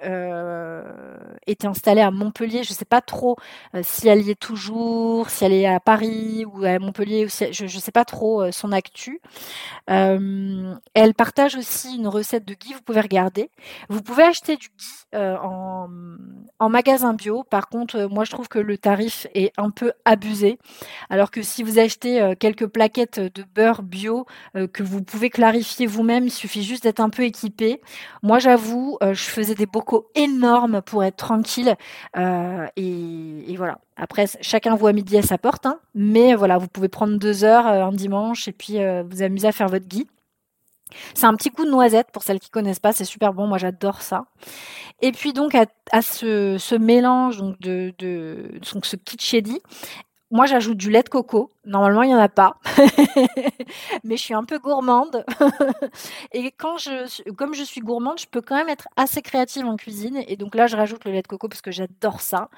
était 1.47 1.67
installée 1.67 2.03
à 2.03 2.11
Montpellier, 2.11 2.65
je 2.65 2.73
ne 2.73 2.77
sais 2.77 2.85
pas 2.85 3.01
trop 3.01 3.37
si 3.81 4.09
elle 4.09 4.21
y 4.21 4.31
est 4.31 4.39
toujours, 4.39 5.31
si 5.31 5.43
elle 5.47 5.55
est 5.55 5.67
à 5.67 5.81
Paris 5.81 6.45
ou 6.45 6.65
à 6.65 6.79
Montpellier, 6.79 7.25
ou 7.25 7.29
je 7.31 7.65
ne 7.65 7.81
sais 7.81 7.93
pas 7.93 8.05
trop 8.05 8.53
son 8.53 8.73
actu. 8.73 9.23
Elle 9.87 11.15
partage 11.17 11.57
aussi 11.57 11.97
une 11.97 12.09
recette 12.09 12.45
de 12.45 12.53
ghee, 12.53 12.75
vous 12.75 12.83
pouvez 12.83 13.01
regarder. 13.01 13.51
Pouvez 14.05 14.25
acheter 14.25 14.57
du 14.57 14.69
ghee 14.69 15.17
en, 15.17 15.89
en 16.59 16.69
magasin 16.69 17.15
bio. 17.15 17.45
Par 17.45 17.69
contre, 17.69 18.09
moi 18.11 18.25
je 18.25 18.31
trouve 18.31 18.49
que 18.49 18.59
le 18.59 18.79
tarif 18.79 19.27
est 19.35 19.53
un 19.57 19.71
peu 19.71 19.93
abusé. 20.05 20.59
Alors 21.11 21.31
que 21.31 21.43
si 21.43 21.63
vous 21.63 21.79
achetez 21.79 22.35
quelques 22.39 22.67
plaquettes 22.67 23.21
de 23.21 23.45
beurre 23.55 23.83
bio 23.83 24.27
que 24.73 24.83
vous 24.83 25.03
pouvez 25.03 25.31
clarifier 25.31 25.87
vous-même. 25.87 26.25
Il 26.27 26.31
suffit 26.31 26.63
juste 26.63 26.85
d'être 26.85 27.01
un 27.01 27.11
peu 27.11 27.25
équipé. 27.25 27.81
Moi, 28.23 28.39
j'avoue, 28.39 28.99
euh, 29.03 29.15
je 29.15 29.25
faisais 29.25 29.55
des 29.55 29.67
bocaux 29.67 30.11
énormes 30.15 30.83
pour 30.83 31.05
être 31.05 31.17
tranquille. 31.17 31.75
Euh, 32.17 32.67
et, 32.77 33.55
voilà. 33.57 33.79
Après, 33.97 34.27
chacun 34.41 34.75
voit 34.75 34.93
midi 34.93 35.17
à 35.17 35.23
sa 35.23 35.39
porte. 35.39 35.67
Hein. 35.67 35.79
mais 35.95 36.35
voilà, 36.35 36.59
vous 36.59 36.69
pouvez 36.69 36.89
prendre 36.89 37.17
deux 37.19 37.45
heures 37.45 37.67
euh, 37.67 37.85
un 37.85 37.93
dimanche 37.93 38.49
et 38.49 38.53
puis 38.53 38.79
vous 39.09 39.23
amuser 39.23 39.49
à 39.49 39.53
faire 39.53 39.69
votre 39.69 39.87
gui. 39.87 40.07
C'est 41.15 41.27
un 41.27 41.35
petit 41.35 41.51
coup 41.51 41.65
de 41.65 41.71
noisette 41.71 42.09
pour 42.13 42.23
celles 42.23 42.41
qui 42.41 42.51
connaissent 42.51 42.81
pas, 42.81 42.93
c'est 42.93 43.05
super 43.05 43.33
bon, 43.33 43.47
moi 43.47 43.59
j'adore 43.59 44.03
ça. 44.03 44.25
Et 45.01 45.13
puis 45.13 45.33
donc 45.33 45.55
à, 45.55 46.03
ce, 46.03 46.77
mélange 46.77 47.39
donc 47.39 47.61
de, 47.61 47.95
donc 48.73 48.87
ce 48.87 48.97
kitschedi, 48.97 49.61
moi, 50.35 50.47
j'ajoute 50.47 50.79
du 50.79 50.91
lait 50.91 51.05
de 51.05 51.09
coco. 51.09 51.53
Normalement, 51.65 52.03
il 52.03 52.09
n'y 52.09 52.15
en 52.15 52.19
a 52.19 52.29
pas. 52.29 52.57
Mais 54.05 54.17
je 54.17 54.23
suis 54.23 54.35
un 54.35 54.43
peu 54.43 54.59
gourmande. 54.59 55.25
et 56.33 56.51
quand 56.51 56.77
je, 56.77 57.31
comme 57.35 57.55
je 57.55 57.63
suis 57.63 57.81
gourmande, 57.81 58.19
je 58.19 58.27
peux 58.27 58.41
quand 58.41 58.57
même 58.57 58.69
être 58.69 58.89
assez 58.97 59.23
créative 59.23 59.65
en 59.65 59.77
cuisine. 59.77 60.25
Et 60.27 60.37
donc 60.37 60.57
là, 60.57 60.67
je 60.67 60.77
rajoute 60.77 61.05
le 61.05 61.13
lait 61.13 61.23
de 61.23 61.29
coco 61.29 61.47
parce 61.49 61.63
que 61.63 61.71
j'adore 61.71 62.21
ça. 62.21 62.49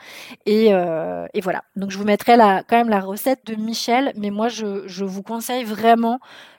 Et, 0.46 0.72
euh, 0.72 1.26
voilà. 1.42 1.64
Donc, 1.76 1.90
je 1.90 1.98
vous 1.98 2.04
mettrai 2.04 2.38
la, 2.38 2.62
quand 2.62 2.78
même 2.78 2.88
la 2.88 3.00
recette 3.00 3.44
de 3.44 3.56
Michel. 3.56 4.12
Mais 4.16 4.30
moi, 4.30 4.48
je 4.48 5.04
vous 5.04 5.22
conseille 5.22 5.64
vraiment 5.64 6.18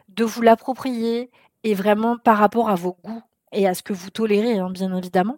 de 0.09 0.23
vous 0.23 0.43
l'approprier 0.43 1.31
et 1.67 1.73
vraiment 1.73 2.17
par 2.17 2.37
rapport 2.37 2.69
à 2.69 2.75
vos 2.75 2.97
goûts 3.03 3.21
et 3.51 3.67
à 3.67 3.73
ce 3.73 3.83
que 3.83 3.91
vous 3.91 4.09
tolérez, 4.09 4.57
hein, 4.57 4.69
bien 4.69 4.95
évidemment. 4.95 5.37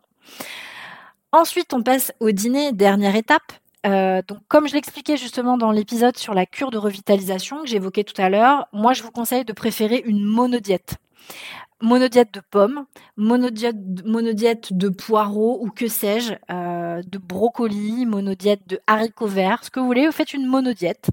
Ensuite, 1.31 1.73
on 1.73 1.81
passe 1.81 2.11
au 2.19 2.29
dîner, 2.29 2.71
dernière 2.71 3.15
étape. 3.15 3.51
Euh, 3.87 4.21
donc, 4.27 4.39
comme 4.47 4.67
je 4.67 4.75
l'expliquais 4.75 5.17
justement 5.17 5.57
dans 5.57 5.71
l'épisode 5.71 6.17
sur 6.17 6.35
la 6.35 6.45
cure 6.45 6.69
de 6.69 6.77
revitalisation 6.77 7.61
que 7.61 7.67
j'évoquais 7.67 8.03
tout 8.03 8.19
à 8.21 8.29
l'heure, 8.29 8.67
moi 8.73 8.93
je 8.93 9.01
vous 9.01 9.11
conseille 9.11 9.43
de 9.43 9.53
préférer 9.53 10.03
une 10.05 10.23
monodiète. 10.23 10.97
Monodiète 11.81 12.33
de 12.33 12.41
pommes, 12.41 12.85
monodiète, 13.15 14.05
monodiète 14.05 14.73
de 14.73 14.89
poireaux 14.89 15.59
ou 15.61 15.69
que 15.69 15.87
sais-je, 15.87 16.33
euh, 16.51 17.01
de 17.07 17.17
brocoli, 17.17 18.05
monodiète 18.05 18.67
de 18.67 18.81
haricots 18.85 19.27
verts, 19.27 19.63
ce 19.63 19.69
que 19.69 19.79
vous 19.79 19.85
voulez, 19.85 20.05
vous 20.05 20.11
faites 20.11 20.33
une 20.33 20.45
monodiète. 20.45 21.09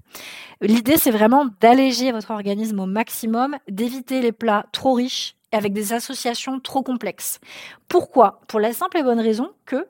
L'idée 0.59 0.97
c'est 0.97 1.11
vraiment 1.11 1.45
d'alléger 1.61 2.11
votre 2.11 2.31
organisme 2.31 2.81
au 2.81 2.85
maximum, 2.85 3.55
d'éviter 3.69 4.21
les 4.21 4.33
plats 4.33 4.65
trop 4.73 4.93
riches 4.93 5.35
avec 5.53 5.71
des 5.71 5.93
associations 5.93 6.59
trop 6.59 6.83
complexes. 6.83 7.39
Pourquoi? 7.87 8.41
Pour 8.47 8.59
la 8.59 8.73
simple 8.73 8.97
et 8.97 9.03
bonne 9.03 9.19
raison 9.19 9.51
que 9.65 9.87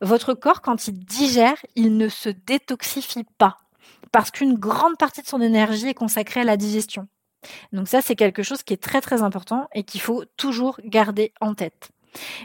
votre 0.00 0.34
corps, 0.34 0.60
quand 0.60 0.86
il 0.86 0.98
digère, 1.04 1.56
il 1.74 1.96
ne 1.96 2.08
se 2.08 2.28
détoxifie 2.28 3.24
pas. 3.38 3.58
Parce 4.12 4.30
qu'une 4.30 4.54
grande 4.54 4.96
partie 4.96 5.22
de 5.22 5.26
son 5.26 5.40
énergie 5.40 5.88
est 5.88 5.94
consacrée 5.94 6.40
à 6.40 6.44
la 6.44 6.56
digestion. 6.56 7.08
Donc 7.72 7.88
ça, 7.88 8.02
c'est 8.02 8.16
quelque 8.16 8.42
chose 8.42 8.62
qui 8.62 8.74
est 8.74 8.82
très 8.82 9.00
très 9.00 9.22
important 9.22 9.68
et 9.74 9.84
qu'il 9.84 10.00
faut 10.00 10.24
toujours 10.36 10.78
garder 10.84 11.32
en 11.40 11.54
tête. 11.54 11.90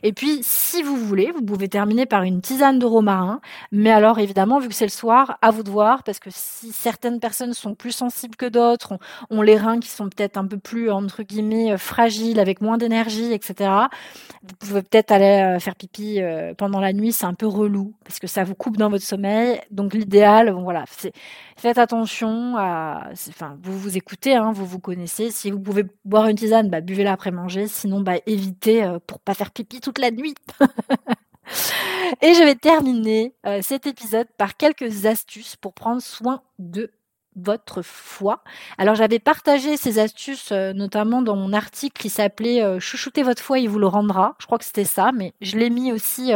Et 0.04 0.14
puis, 0.14 0.40
si 0.42 0.84
vous 0.84 0.96
voulez, 0.96 1.32
vous 1.32 1.42
pouvez 1.42 1.68
terminer 1.68 2.06
par 2.06 2.24
une 2.24 2.42
tisane 2.42 2.80
de 2.80 2.86
romarin. 2.86 3.42
Mais 3.72 3.92
alors, 3.92 4.20
évidemment, 4.20 4.60
vu 4.60 4.70
que 4.70 4.74
c'est 4.74 4.86
le 4.86 4.92
soir, 4.92 5.38
à 5.42 5.52
vous 5.52 5.64
de 5.64 5.70
voir, 5.70 6.04
parce 6.04 6.20
que 6.20 6.30
si 6.32 6.72
certaines 6.72 7.20
personnes 7.20 7.54
sont 7.54 7.76
plus 7.76 7.92
sensibles 7.92 8.36
que 8.36 8.46
d'autres, 8.46 8.98
ont, 9.30 9.42
les 9.42 9.58
reins 9.58 9.80
qui 9.80 9.90
sont 9.90 10.10
peut-être 10.10 10.38
un 10.38 10.48
peu 10.48 10.58
plus, 10.58 10.90
entre 10.90 11.24
guillemets, 11.24 11.74
euh, 11.74 11.78
fragiles, 11.78 12.40
avec 12.40 12.62
moins 12.62 12.78
d'énergie, 12.78 13.32
etc., 13.32 13.70
vous 14.44 14.56
pouvez 14.60 14.82
peut-être 14.82 15.12
aller 15.12 15.56
euh, 15.56 15.60
faire 15.60 15.76
pipi 15.76 16.22
euh, 16.22 16.54
pendant 16.56 16.80
la 16.80 16.94
nuit, 16.94 17.12
c'est 17.12 17.26
un 17.26 17.34
peu 17.34 17.48
relou, 17.48 17.94
parce 18.04 18.20
que 18.20 18.28
ça 18.28 18.44
vous 18.44 18.56
coupe 18.56 18.78
dans 18.78 18.90
votre 18.90 19.06
sommeil. 19.06 19.62
Donc, 19.72 19.94
l'idéal, 19.94 20.52
voilà, 20.52 20.86
faites 21.58 21.78
attention 21.78 22.56
enfin, 22.56 23.58
vous 23.62 23.78
vous 23.78 23.98
écoutez, 23.98 24.36
hein, 24.36 24.52
vous 24.52 24.66
vous 24.66 24.80
connaissez. 24.80 25.32
Si 25.32 25.52
vous 25.52 25.60
pouvez 25.60 25.86
boire 26.04 26.28
une 26.28 26.36
tisane, 26.36 26.70
bah, 26.70 26.82
buvez-la 26.82 27.14
après 27.14 27.32
manger. 27.32 27.68
Sinon, 27.68 28.02
bah, 28.02 28.16
évitez 28.26 28.88
pour 29.08 29.20
pas 29.20 29.34
faire 29.34 29.52
pipi 29.56 29.80
toute 29.80 29.98
la 29.98 30.12
nuit. 30.12 30.36
Et 32.22 32.34
je 32.34 32.44
vais 32.44 32.56
terminer 32.56 33.34
euh, 33.46 33.62
cet 33.62 33.88
épisode 33.88 34.28
par 34.38 34.58
quelques 34.58 35.06
astuces 35.06 35.56
pour 35.56 35.74
prendre 35.74 36.02
soin 36.02 36.42
de 36.60 36.92
votre 37.36 37.82
foie. 37.82 38.44
Alors 38.78 38.96
j'avais 38.96 39.20
partagé 39.20 39.76
ces 39.78 40.00
astuces 40.00 40.52
euh, 40.52 40.74
notamment 40.74 41.22
dans 41.22 41.36
mon 41.36 41.52
article 41.54 42.02
qui 42.02 42.10
s'appelait 42.10 42.64
euh, 42.64 42.80
Chouchouter 42.80 43.24
votre 43.24 43.42
foie, 43.42 43.60
il 43.60 43.70
vous 43.70 43.80
le 43.80 43.88
rendra. 43.88 44.36
Je 44.40 44.46
crois 44.46 44.58
que 44.58 44.66
c'était 44.66 44.86
ça, 44.86 45.12
mais 45.14 45.34
je 45.42 45.58
l'ai 45.58 45.70
mis 45.70 45.92
aussi 45.92 46.32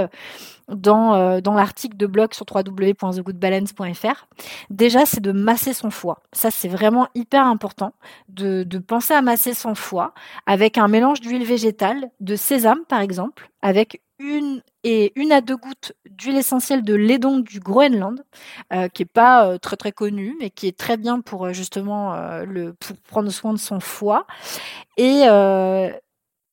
dans, 0.70 1.16
euh, 1.16 1.42
dans 1.42 1.54
l'article 1.54 1.98
de 1.98 2.08
blog 2.08 2.34
sur 2.34 2.46
www.thegoodbalance.fr. 2.50 4.28
Déjà, 4.70 5.06
c'est 5.06 5.22
de 5.22 5.32
masser 5.32 5.74
son 5.74 5.90
foie. 5.90 6.22
Ça, 6.34 6.52
c'est 6.52 6.68
vraiment 6.68 7.08
hyper 7.16 7.46
important 7.46 7.94
de, 8.30 8.66
penser 8.80 9.14
à 9.14 9.22
masser 9.22 9.54
son 9.54 9.76
foie 9.76 10.14
avec 10.46 10.78
un 10.78 10.88
mélange 10.88 11.22
d'huile 11.22 11.44
végétale, 11.44 12.10
de 12.20 12.36
sésame 12.36 12.86
par 12.88 13.02
exemple, 13.02 13.50
avec 13.62 14.02
une 14.20 14.62
et 14.84 15.12
une 15.20 15.32
à 15.32 15.42
deux 15.42 15.58
gouttes 15.58 15.94
d'huile 16.10 16.38
essentielle 16.38 16.84
de 16.84 16.94
lait 16.94 17.20
du 17.20 17.60
Groenland, 17.60 18.24
euh, 18.74 18.88
qui 18.88 19.04
est 19.04 19.06
pas 19.06 19.46
euh, 19.46 19.58
très 19.58 19.76
très 19.76 19.92
connu, 19.92 20.36
mais 20.40 20.50
qui 20.50 20.68
est 20.68 20.78
très 20.78 20.98
bien 20.98 21.20
pour 21.20 21.52
justement 21.54 22.14
le 22.46 22.74
pour 22.74 22.96
prendre 22.98 23.30
soin 23.30 23.54
de 23.54 23.60
son 23.60 23.80
foie. 23.80 24.26
Et 24.98 25.26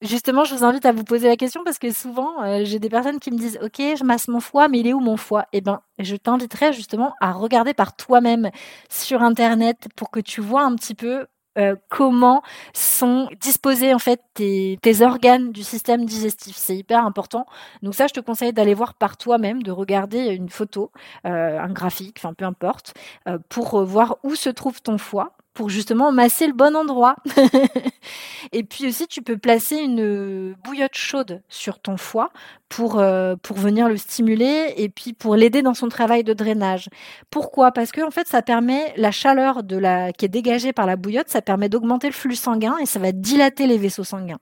justement, 0.02 0.44
je 0.44 0.54
vous 0.54 0.64
invite 0.64 0.86
à 0.86 0.92
vous 0.92 1.04
poser 1.04 1.28
la 1.28 1.36
question 1.36 1.62
parce 1.64 1.78
que 1.78 1.90
souvent 1.92 2.64
j'ai 2.64 2.78
des 2.78 2.88
personnes 2.88 3.20
qui 3.20 3.30
me 3.30 3.38
disent 3.38 3.58
OK, 3.62 3.78
je 3.78 4.04
masse 4.04 4.28
mon 4.28 4.40
foie, 4.40 4.68
mais 4.68 4.80
il 4.80 4.86
est 4.86 4.92
où 4.92 5.00
mon 5.00 5.16
foie? 5.16 5.46
Eh 5.52 5.60
ben, 5.60 5.80
je 5.98 6.16
t'inviterai 6.16 6.72
justement 6.72 7.14
à 7.20 7.32
regarder 7.32 7.74
par 7.74 7.96
toi-même 7.96 8.50
sur 8.90 9.22
internet 9.22 9.88
pour 9.96 10.10
que 10.10 10.20
tu 10.20 10.40
vois 10.40 10.62
un 10.62 10.74
petit 10.76 10.94
peu 10.94 11.26
euh, 11.58 11.74
comment 11.88 12.42
sont 12.74 13.30
disposés 13.40 13.94
en 13.94 13.98
fait 13.98 14.20
tes, 14.34 14.78
organes 15.00 15.52
du 15.52 15.62
système 15.62 16.04
digestif. 16.04 16.56
C'est 16.56 16.76
hyper 16.76 17.04
important. 17.04 17.46
Donc 17.82 17.94
ça, 17.94 18.06
je 18.06 18.12
te 18.12 18.20
conseille 18.20 18.52
d'aller 18.52 18.74
voir 18.74 18.94
par 18.94 19.16
toi-même, 19.16 19.62
de 19.62 19.70
regarder 19.70 20.26
une 20.34 20.50
photo, 20.50 20.90
euh, 21.26 21.58
un 21.58 21.72
graphique, 21.72 22.16
enfin 22.18 22.34
peu 22.34 22.44
importe, 22.44 22.94
euh, 23.28 23.38
pour 23.48 23.82
voir 23.84 24.18
où 24.22 24.34
se 24.34 24.50
trouve 24.50 24.82
ton 24.82 24.98
foie 24.98 25.35
pour 25.56 25.70
justement 25.70 26.12
masser 26.12 26.46
le 26.46 26.52
bon 26.52 26.76
endroit. 26.76 27.16
et 28.52 28.62
puis 28.62 28.86
aussi, 28.86 29.06
tu 29.08 29.22
peux 29.22 29.38
placer 29.38 29.76
une 29.76 30.54
bouillotte 30.62 30.94
chaude 30.94 31.42
sur 31.48 31.78
ton 31.80 31.96
foie 31.96 32.30
pour, 32.68 33.00
euh, 33.00 33.36
pour 33.42 33.56
venir 33.56 33.88
le 33.88 33.96
stimuler 33.96 34.74
et 34.76 34.90
puis 34.90 35.14
pour 35.14 35.34
l'aider 35.34 35.62
dans 35.62 35.72
son 35.72 35.88
travail 35.88 36.24
de 36.24 36.34
drainage. 36.34 36.90
Pourquoi? 37.30 37.72
Parce 37.72 37.90
que 37.90 38.02
en 38.02 38.10
fait, 38.10 38.28
ça 38.28 38.42
permet 38.42 38.92
la 38.98 39.10
chaleur 39.10 39.62
de 39.62 39.78
la 39.78 40.12
qui 40.12 40.26
est 40.26 40.28
dégagée 40.28 40.74
par 40.74 40.84
la 40.84 40.96
bouillotte, 40.96 41.30
ça 41.30 41.40
permet 41.40 41.70
d'augmenter 41.70 42.08
le 42.08 42.12
flux 42.12 42.36
sanguin 42.36 42.76
et 42.82 42.86
ça 42.86 42.98
va 42.98 43.12
dilater 43.12 43.66
les 43.66 43.78
vaisseaux 43.78 44.04
sanguins. 44.04 44.38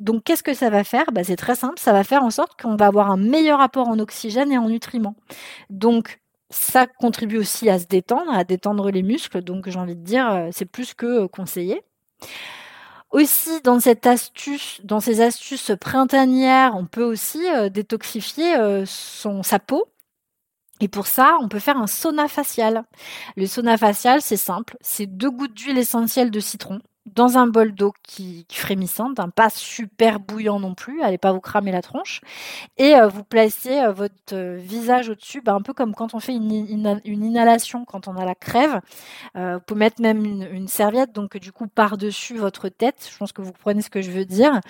Donc, 0.00 0.22
qu'est-ce 0.24 0.42
que 0.42 0.52
ça 0.52 0.68
va 0.68 0.84
faire? 0.84 1.06
Bah, 1.12 1.24
C'est 1.24 1.36
très 1.36 1.54
simple, 1.54 1.78
ça 1.78 1.94
va 1.94 2.04
faire 2.04 2.22
en 2.22 2.30
sorte 2.30 2.60
qu'on 2.60 2.76
va 2.76 2.86
avoir 2.86 3.10
un 3.10 3.16
meilleur 3.16 3.62
apport 3.62 3.88
en 3.88 3.98
oxygène 3.98 4.52
et 4.52 4.58
en 4.58 4.68
nutriments. 4.68 5.16
Donc, 5.70 6.18
ça 6.50 6.86
contribue 6.86 7.38
aussi 7.38 7.68
à 7.68 7.78
se 7.78 7.86
détendre, 7.86 8.32
à 8.32 8.44
détendre 8.44 8.90
les 8.90 9.02
muscles. 9.02 9.42
Donc 9.42 9.68
j'ai 9.68 9.78
envie 9.78 9.96
de 9.96 10.02
dire, 10.04 10.30
euh, 10.30 10.48
c'est 10.52 10.64
plus 10.66 10.94
que 10.94 11.24
euh, 11.24 11.28
conseillé. 11.28 11.82
Aussi, 13.10 13.62
dans 13.62 13.80
cette 13.80 14.06
astuce, 14.06 14.80
dans 14.84 15.00
ces 15.00 15.22
astuces 15.22 15.72
printanières, 15.80 16.74
on 16.76 16.84
peut 16.86 17.04
aussi 17.04 17.48
euh, 17.48 17.70
détoxifier 17.70 18.54
son, 18.86 19.42
sa 19.42 19.58
peau. 19.58 19.86
Et 20.80 20.88
pour 20.88 21.06
ça, 21.06 21.38
on 21.40 21.48
peut 21.48 21.58
faire 21.58 21.78
un 21.78 21.86
sauna 21.86 22.28
facial. 22.28 22.84
Le 23.36 23.46
sauna 23.46 23.76
facial, 23.78 24.22
c'est 24.22 24.36
simple. 24.36 24.76
C'est 24.80 25.06
deux 25.06 25.30
gouttes 25.30 25.54
d'huile 25.54 25.78
essentielle 25.78 26.30
de 26.30 26.40
citron 26.40 26.80
dans 27.14 27.38
un 27.38 27.46
bol 27.46 27.72
d'eau 27.72 27.92
qui, 28.02 28.46
frémissante, 28.50 29.20
hein, 29.20 29.30
pas 29.34 29.50
super 29.50 30.20
bouillant 30.20 30.60
non 30.60 30.74
plus, 30.74 31.02
allez 31.02 31.18
pas 31.18 31.32
vous 31.32 31.40
cramer 31.40 31.72
la 31.72 31.82
tronche, 31.82 32.20
et 32.76 32.96
euh, 32.96 33.08
vous 33.08 33.24
placez 33.24 33.78
euh, 33.80 33.92
votre 33.92 34.14
euh, 34.32 34.56
visage 34.60 35.08
au-dessus, 35.10 35.40
bah, 35.40 35.54
un 35.54 35.62
peu 35.62 35.72
comme 35.72 35.94
quand 35.94 36.14
on 36.14 36.20
fait 36.20 36.34
une, 36.34 37.00
inhalation, 37.04 37.84
quand 37.84 38.08
on 38.08 38.16
a 38.16 38.24
la 38.24 38.34
crève. 38.34 38.80
vous 39.34 39.60
pouvez 39.66 39.78
mettre 39.78 40.00
même 40.00 40.24
une, 40.24 40.68
serviette, 40.68 41.12
donc 41.12 41.36
du 41.38 41.52
coup 41.52 41.66
par-dessus 41.66 42.36
votre 42.36 42.68
tête. 42.68 43.08
Je 43.10 43.16
pense 43.16 43.32
que 43.32 43.42
vous 43.42 43.52
comprenez 43.52 43.82
ce 43.82 43.90
que 43.90 44.02
je 44.02 44.10
veux 44.10 44.24
dire. 44.24 44.60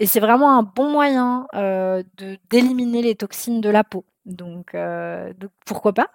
Et 0.00 0.06
c'est 0.06 0.20
vraiment 0.20 0.58
un 0.58 0.62
bon 0.62 0.90
moyen 0.90 1.46
d'éliminer 2.50 3.02
les 3.02 3.14
toxines 3.14 3.60
de 3.60 3.70
la 3.70 3.84
peau. 3.84 4.04
Donc, 4.26 4.74
donc 4.74 5.50
pourquoi 5.64 5.92
pas 5.92 6.10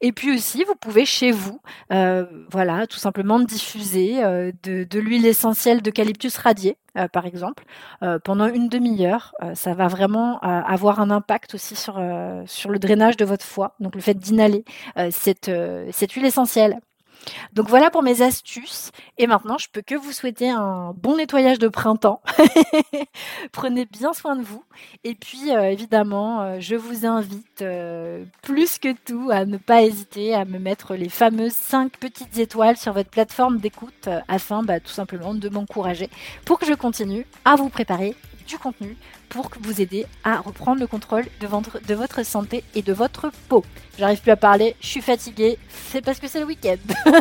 et 0.00 0.12
puis 0.12 0.32
aussi, 0.32 0.64
vous 0.64 0.74
pouvez 0.74 1.04
chez 1.04 1.32
vous, 1.32 1.60
euh, 1.92 2.24
voilà, 2.50 2.86
tout 2.86 2.98
simplement 2.98 3.40
diffuser 3.40 4.22
euh, 4.22 4.52
de, 4.62 4.98
l'huile 4.98 5.26
essentielle 5.26 5.82
d'eucalyptus 5.82 6.36
radié, 6.36 6.76
euh, 6.96 7.08
par 7.08 7.26
exemple, 7.26 7.64
pendant 8.24 8.46
une 8.46 8.68
demi-heure. 8.68 9.34
ça 9.54 9.74
va 9.74 9.88
vraiment 9.88 10.38
avoir 10.40 11.00
un 11.00 11.10
impact 11.10 11.54
aussi 11.54 11.76
sur, 11.76 12.00
sur 12.46 12.70
le 12.70 12.78
drainage 12.78 13.16
de 13.16 13.24
votre 13.24 13.44
foie. 13.44 13.74
Donc 13.80 13.94
le 13.94 14.00
fait 14.00 14.14
d'inhaler 14.14 14.64
cette, 15.10 15.50
cette 15.90 16.12
huile 16.12 16.26
essentielle 16.26 16.80
donc 17.52 17.68
voilà 17.68 17.90
pour 17.90 18.02
mes 18.02 18.22
astuces. 18.22 18.90
Et 19.18 19.26
maintenant, 19.26 19.58
je 19.58 19.68
peux 19.72 19.82
que 19.82 19.94
vous 19.94 20.12
souhaiter 20.12 20.48
un 20.48 20.94
bon 20.96 21.16
nettoyage 21.16 21.58
de 21.58 21.68
printemps. 21.68 22.22
Prenez 23.52 23.86
bien 23.86 24.12
soin 24.12 24.36
de 24.36 24.42
vous. 24.42 24.62
Et 25.04 25.14
puis, 25.14 25.54
euh, 25.54 25.70
évidemment, 25.70 26.42
euh, 26.42 26.56
je 26.60 26.76
vous 26.76 27.06
invite 27.06 27.62
euh, 27.62 28.24
plus 28.42 28.78
que 28.78 28.94
tout 29.04 29.30
à 29.30 29.44
ne 29.44 29.56
pas 29.56 29.82
hésiter 29.82 30.34
à 30.34 30.44
me 30.44 30.58
mettre 30.58 30.94
les 30.94 31.08
fameuses 31.08 31.52
5 31.52 31.96
petites 31.98 32.38
étoiles 32.38 32.76
sur 32.76 32.92
votre 32.92 33.10
plateforme 33.10 33.58
d'écoute 33.58 34.08
afin 34.28 34.62
bah, 34.62 34.80
tout 34.80 34.92
simplement 34.92 35.34
de 35.34 35.48
m'encourager 35.48 36.08
pour 36.44 36.58
que 36.58 36.66
je 36.66 36.74
continue 36.74 37.26
à 37.44 37.56
vous 37.56 37.68
préparer 37.68 38.14
du 38.50 38.58
contenu 38.58 38.96
pour 39.28 39.50
vous 39.60 39.80
aider 39.80 40.06
à 40.24 40.40
reprendre 40.40 40.80
le 40.80 40.86
contrôle 40.86 41.24
de 41.40 41.46
votre, 41.46 41.80
de 41.80 41.94
votre 41.94 42.24
santé 42.24 42.64
et 42.74 42.82
de 42.82 42.92
votre 42.92 43.30
peau. 43.48 43.64
J'arrive 43.98 44.20
plus 44.20 44.32
à 44.32 44.36
parler, 44.36 44.76
je 44.80 44.86
suis 44.86 45.00
fatiguée, 45.00 45.58
c'est 45.90 46.04
parce 46.04 46.18
que 46.18 46.28
c'est 46.28 46.40
le 46.40 46.46
week-end. 46.46 46.76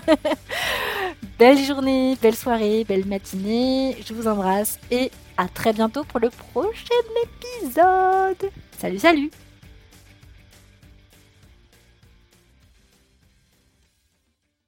belle 1.39 1.63
journée, 1.63 2.17
belle 2.21 2.35
soirée, 2.35 2.83
belle 2.83 3.05
matinée, 3.05 3.97
je 4.05 4.13
vous 4.13 4.27
embrasse 4.27 4.79
et 4.91 5.11
à 5.37 5.47
très 5.47 5.71
bientôt 5.71 6.03
pour 6.03 6.19
le 6.19 6.29
prochain 6.29 7.03
épisode. 7.61 8.51
Salut, 8.77 8.99
salut 8.99 9.29